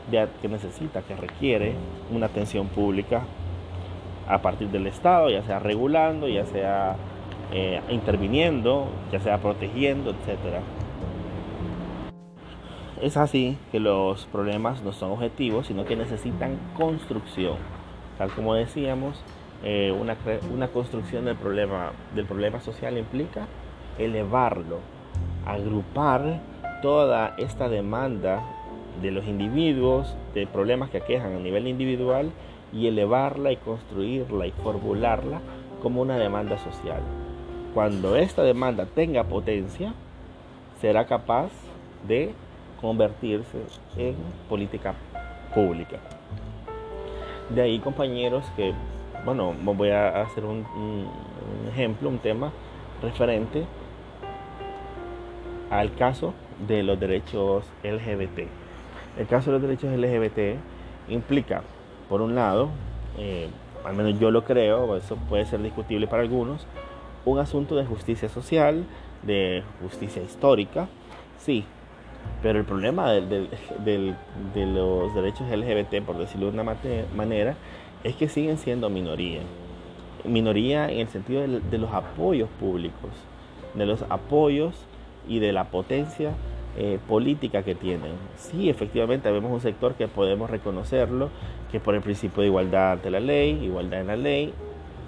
que 0.10 0.47
necesita, 0.47 1.01
que 1.01 1.17
requiere 1.17 1.73
una 2.13 2.27
atención 2.27 2.67
pública 2.67 3.23
a 4.32 4.41
partir 4.41 4.70
del 4.70 4.88
Estado, 4.88 5.30
ya 5.30 5.44
sea 5.44 5.60
regulando, 5.60 6.28
ya 6.30 6.46
sea 6.46 6.96
eh, 7.52 7.82
interviniendo, 7.89 8.88
ya 9.12 9.20
sea 9.20 9.39
protegiendo, 9.39 10.12
etc. 10.12 10.62
Es 13.02 13.17
así 13.17 13.58
que 13.72 13.82
los 13.82 14.26
problemas 14.28 14.84
no 14.84 14.94
son 14.94 15.12
objetivos, 15.12 15.67
sino 15.67 15.84
que 15.84 15.98
necesitan 15.98 16.58
construcción. 16.78 17.58
Tal 18.17 18.30
como 18.32 18.54
decíamos, 18.54 19.22
eh, 19.63 19.91
una, 19.91 20.15
una, 20.54 20.70
construcción 20.70 21.26
del 21.26 21.36
problema, 21.36 21.91
del 22.15 22.26
problema 22.26 22.62
social 22.62 22.98
implica 22.98 23.48
elevarlo, 23.98 24.80
agrupar 25.46 26.39
toda 26.82 27.36
esta 27.38 27.67
demanda 27.67 28.44
de 29.02 29.12
los 29.12 29.28
individuos, 29.28 30.15
de 30.34 30.48
problemas 30.48 30.89
que 30.89 31.00
aquejan 31.00 31.36
a 31.36 31.39
nivel 31.39 31.67
individual 31.67 32.32
y 32.73 32.88
elevarla 32.88 33.51
y 33.51 33.57
construirla 33.57 34.47
y 34.47 34.51
formularla 34.51 35.41
como 35.81 36.01
una 36.01 36.17
demanda 36.17 36.57
social. 36.57 37.01
Cuando 37.73 38.15
esta 38.15 38.43
demanda 38.43 38.86
tenga 38.86 39.23
potencia, 39.23 39.93
será 40.79 41.05
capaz 41.05 41.51
de 42.07 42.34
convertirse 42.81 43.60
en 43.97 44.15
política 44.49 44.95
pública. 45.53 45.97
De 47.49 47.62
ahí, 47.62 47.79
compañeros, 47.79 48.45
que, 48.55 48.73
bueno, 49.25 49.53
voy 49.62 49.89
a 49.89 50.21
hacer 50.21 50.45
un, 50.45 50.65
ejemplo, 51.69 52.10
un 52.10 52.19
tema 52.19 52.51
referente 53.01 53.65
al 55.69 55.93
caso 55.95 56.34
de 56.67 56.84
los 56.84 56.99
derechos 56.99 57.65
LGBT. 57.84 58.47
El 59.17 59.27
caso 59.27 59.51
de 59.51 59.60
los 59.60 59.62
derechos 59.62 59.91
LGBT 59.91 60.57
implica, 61.10 61.63
por 62.12 62.21
un 62.21 62.36
lado, 62.36 62.67
eh, 63.17 63.47
al 63.86 63.95
menos 63.95 64.19
yo 64.19 64.32
lo 64.32 64.43
creo, 64.43 64.97
eso 64.97 65.15
puede 65.15 65.45
ser 65.45 65.63
discutible 65.63 66.08
para 66.08 66.21
algunos, 66.21 66.67
un 67.24 67.39
asunto 67.39 67.78
de 67.78 67.86
justicia 67.86 68.28
social, 68.28 68.84
de 69.24 69.63
justicia 69.82 70.21
histórica, 70.21 70.89
sí, 71.38 71.63
pero 72.43 72.60
el 72.60 72.65
problema 72.65 73.12
de, 73.12 73.47
los 74.56 75.15
derechos 75.15 75.50
LGBT, 75.50 76.06
por 76.06 76.17
decirlo 76.17 76.47
de 76.47 76.60
una 76.60 76.76
manera, 77.15 77.56
es 78.04 78.17
que 78.17 78.28
siguen 78.28 78.58
siendo 78.58 78.89
minoría. 78.89 79.39
Minoría 80.26 80.91
en 80.91 81.00
el 81.00 81.08
sentido 81.08 81.43
de 81.47 81.78
los 81.78 81.93
apoyos 81.93 82.50
públicos, 82.60 83.12
de 83.74 83.86
los 83.86 84.04
apoyos 84.10 84.76
y 85.30 85.39
de 85.39 85.54
la 85.54 85.69
potencia 85.69 86.34
eh, 86.77 86.99
política 87.07 87.63
que 87.63 87.75
tienen. 87.75 88.13
Sí, 88.38 88.69
efectivamente, 88.69 89.29
vemos 89.29 89.51
un 89.51 89.60
sector 89.60 89.95
que 89.95 90.07
podemos 90.07 90.49
reconocerlo, 90.49 91.29
que 91.69 91.81
por 91.81 91.95
el 91.95 92.01
principio 92.01 92.41
de 92.41 92.47
igualdad 92.47 92.93
ante 92.93 93.12
la 93.12 93.19
ley, 93.19 93.60
igualdad 93.62 94.01
en 94.01 94.07
la 94.07 94.15
ley, 94.15 94.53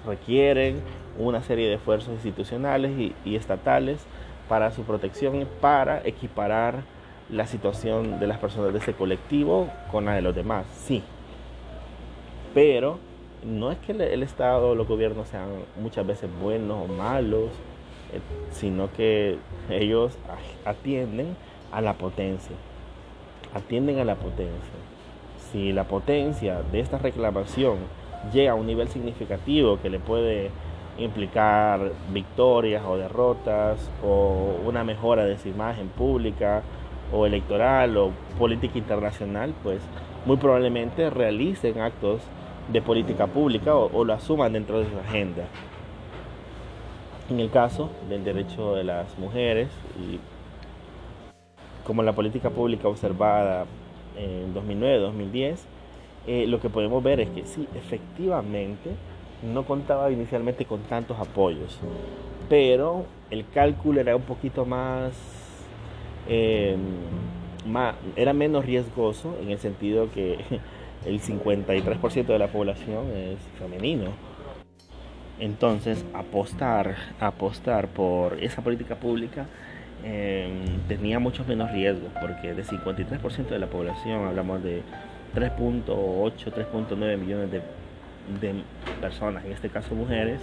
requieren 0.06 0.82
una 1.18 1.42
serie 1.42 1.68
de 1.68 1.74
esfuerzos 1.74 2.12
institucionales 2.12 2.92
y, 3.24 3.34
estatales 3.34 4.04
para 4.48 4.72
su 4.72 4.82
protección 4.82 5.40
y 5.40 5.46
para 5.46 6.06
equiparar 6.06 6.82
la 7.30 7.46
situación 7.46 8.20
de 8.20 8.26
las 8.26 8.38
personas 8.38 8.72
de 8.74 8.80
ese 8.80 8.92
colectivo 8.92 9.68
con 9.90 10.04
la 10.04 10.14
de 10.14 10.20
los 10.20 10.34
demás, 10.34 10.66
sí. 10.84 11.02
Pero 12.52 12.98
no 13.42 13.72
es 13.72 13.78
que 13.78 13.92
el, 13.92 14.22
Estado 14.22 14.70
o 14.70 14.74
los 14.74 14.86
gobiernos 14.86 15.28
sean 15.28 15.48
muchas 15.80 16.06
veces 16.06 16.28
buenos 16.42 16.90
o 16.90 16.92
malos, 16.92 17.50
eh, 18.12 18.20
sino 18.50 18.92
que 18.92 19.38
ellos 19.70 20.18
atienden 20.66 21.36
a 21.74 21.80
la 21.80 21.94
potencia. 21.94 22.56
Atienden 23.54 23.98
a 23.98 24.04
la 24.04 24.14
potencia. 24.16 24.74
Si 25.50 25.72
la 25.72 25.84
potencia 25.84 26.62
de 26.62 26.80
esta 26.80 26.98
reclamación 26.98 27.78
llega 28.32 28.52
a 28.52 28.54
un 28.54 28.66
nivel 28.66 28.88
significativo 28.88 29.78
que 29.80 29.90
le 29.90 29.98
puede 29.98 30.50
implicar 30.98 31.92
victorias 32.12 32.84
o 32.86 32.96
derrotas 32.96 33.90
o 34.04 34.56
una 34.64 34.84
mejora 34.84 35.24
de 35.24 35.38
su 35.38 35.48
imagen 35.48 35.88
pública 35.88 36.62
o 37.12 37.26
electoral 37.26 37.96
o 37.96 38.12
política 38.38 38.78
internacional, 38.78 39.54
pues 39.62 39.80
muy 40.24 40.36
probablemente 40.36 41.10
realicen 41.10 41.80
actos 41.80 42.22
de 42.72 42.80
política 42.80 43.26
pública 43.26 43.74
o, 43.74 44.04
lo 44.04 44.12
asuman 44.12 44.52
dentro 44.52 44.80
de 44.80 44.90
su 44.90 44.98
agenda. 44.98 45.44
En 47.28 47.40
el 47.40 47.50
caso 47.50 47.90
del 48.08 48.24
derecho 48.24 48.74
de 48.74 48.84
las 48.84 49.18
mujeres 49.18 49.68
y 49.98 50.18
como 51.84 52.02
la 52.02 52.12
política 52.12 52.50
pública 52.50 52.88
observada 52.88 53.66
en 54.16 54.54
2009-2010, 54.54 55.58
eh, 56.26 56.46
lo 56.46 56.60
que 56.60 56.70
podemos 56.70 57.02
ver 57.02 57.20
es 57.20 57.28
que 57.30 57.44
sí, 57.46 57.68
efectivamente, 57.74 58.90
no 59.42 59.64
contaba 59.64 60.10
inicialmente 60.10 60.64
con 60.64 60.80
tantos 60.84 61.18
apoyos, 61.18 61.78
pero 62.48 63.04
el 63.30 63.46
cálculo 63.48 64.00
era 64.00 64.16
un 64.16 64.22
poquito 64.22 64.64
más, 64.64 65.12
em, 66.28 66.78
era 68.16 68.32
menos 68.32 68.64
riesgoso 68.64 69.36
en 69.42 69.50
el 69.50 69.58
sentido 69.58 70.10
que 70.12 70.38
el 71.04 71.20
53% 71.20 72.32
de 72.32 72.38
la 72.38 72.48
población 72.48 73.10
es 73.14 73.38
femenino. 73.58 74.10
Entonces, 75.38 76.06
apostar, 76.14 76.96
apostar 77.20 77.88
por 77.88 78.42
esa 78.42 78.62
política 78.62 78.94
pública 78.94 79.46
em, 80.04 80.80
tenía 80.88 81.18
muchos 81.18 81.46
menos 81.46 81.70
riesgos, 81.72 82.10
porque 82.20 82.54
de 82.54 82.64
53% 82.64 83.48
de 83.48 83.58
la 83.58 83.66
población, 83.66 84.26
hablamos 84.26 84.62
de 84.62 84.82
3.8, 85.34 86.52
3.9 86.52 87.16
millones 87.16 87.50
de 87.50 87.62
personas, 89.00 89.44
en 89.44 89.52
este 89.52 89.68
caso 89.68 89.94
mujeres, 89.94 90.40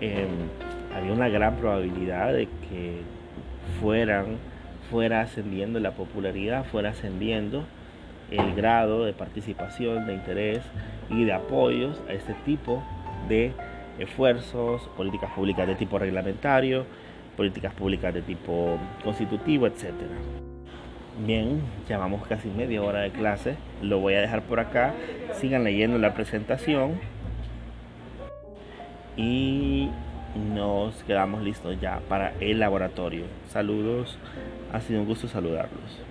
em, 0.00 0.28
había 0.94 1.12
una 1.12 1.28
gran 1.28 1.56
probabilidad 1.56 2.32
de 2.32 2.46
que 2.46 3.02
fueran, 3.80 4.38
fuera 4.90 5.20
ascendiendo 5.22 5.80
la 5.80 5.92
popularidad, 5.92 6.64
fuera 6.64 6.90
ascendiendo 6.90 7.64
el 8.30 8.54
grado 8.54 9.04
de 9.04 9.12
participación, 9.12 10.06
de 10.06 10.14
interés 10.14 10.60
y 11.10 11.24
de 11.24 11.32
apoyos 11.32 12.00
a 12.08 12.12
este 12.12 12.34
tipo 12.44 12.82
de 13.28 13.52
esfuerzos, 13.98 14.82
políticas 14.96 15.30
públicas 15.32 15.66
de 15.66 15.74
tipo 15.74 15.98
reglamentario, 15.98 16.86
políticas 17.36 17.72
públicas 17.74 18.12
de 18.12 18.22
tipo 18.22 18.78
constitutivo, 19.04 19.66
etcétera. 19.66 20.14
Bien, 21.24 21.62
llevamos 21.88 22.26
casi 22.26 22.48
media 22.48 22.82
hora 22.82 23.00
de 23.00 23.10
clase. 23.10 23.56
Lo 23.82 24.00
voy 24.00 24.14
a 24.14 24.20
dejar 24.20 24.42
por 24.42 24.60
acá. 24.60 24.94
Sigan 25.34 25.64
leyendo 25.64 25.98
la 25.98 26.14
presentación. 26.14 27.00
Y 29.16 29.88
nos 30.54 31.02
quedamos 31.04 31.42
listos 31.42 31.80
ya 31.80 32.00
para 32.08 32.34
el 32.40 32.58
laboratorio. 32.58 33.24
Saludos. 33.48 34.18
Ha 34.72 34.80
sido 34.80 35.00
un 35.00 35.06
gusto 35.06 35.26
saludarlos. 35.26 36.05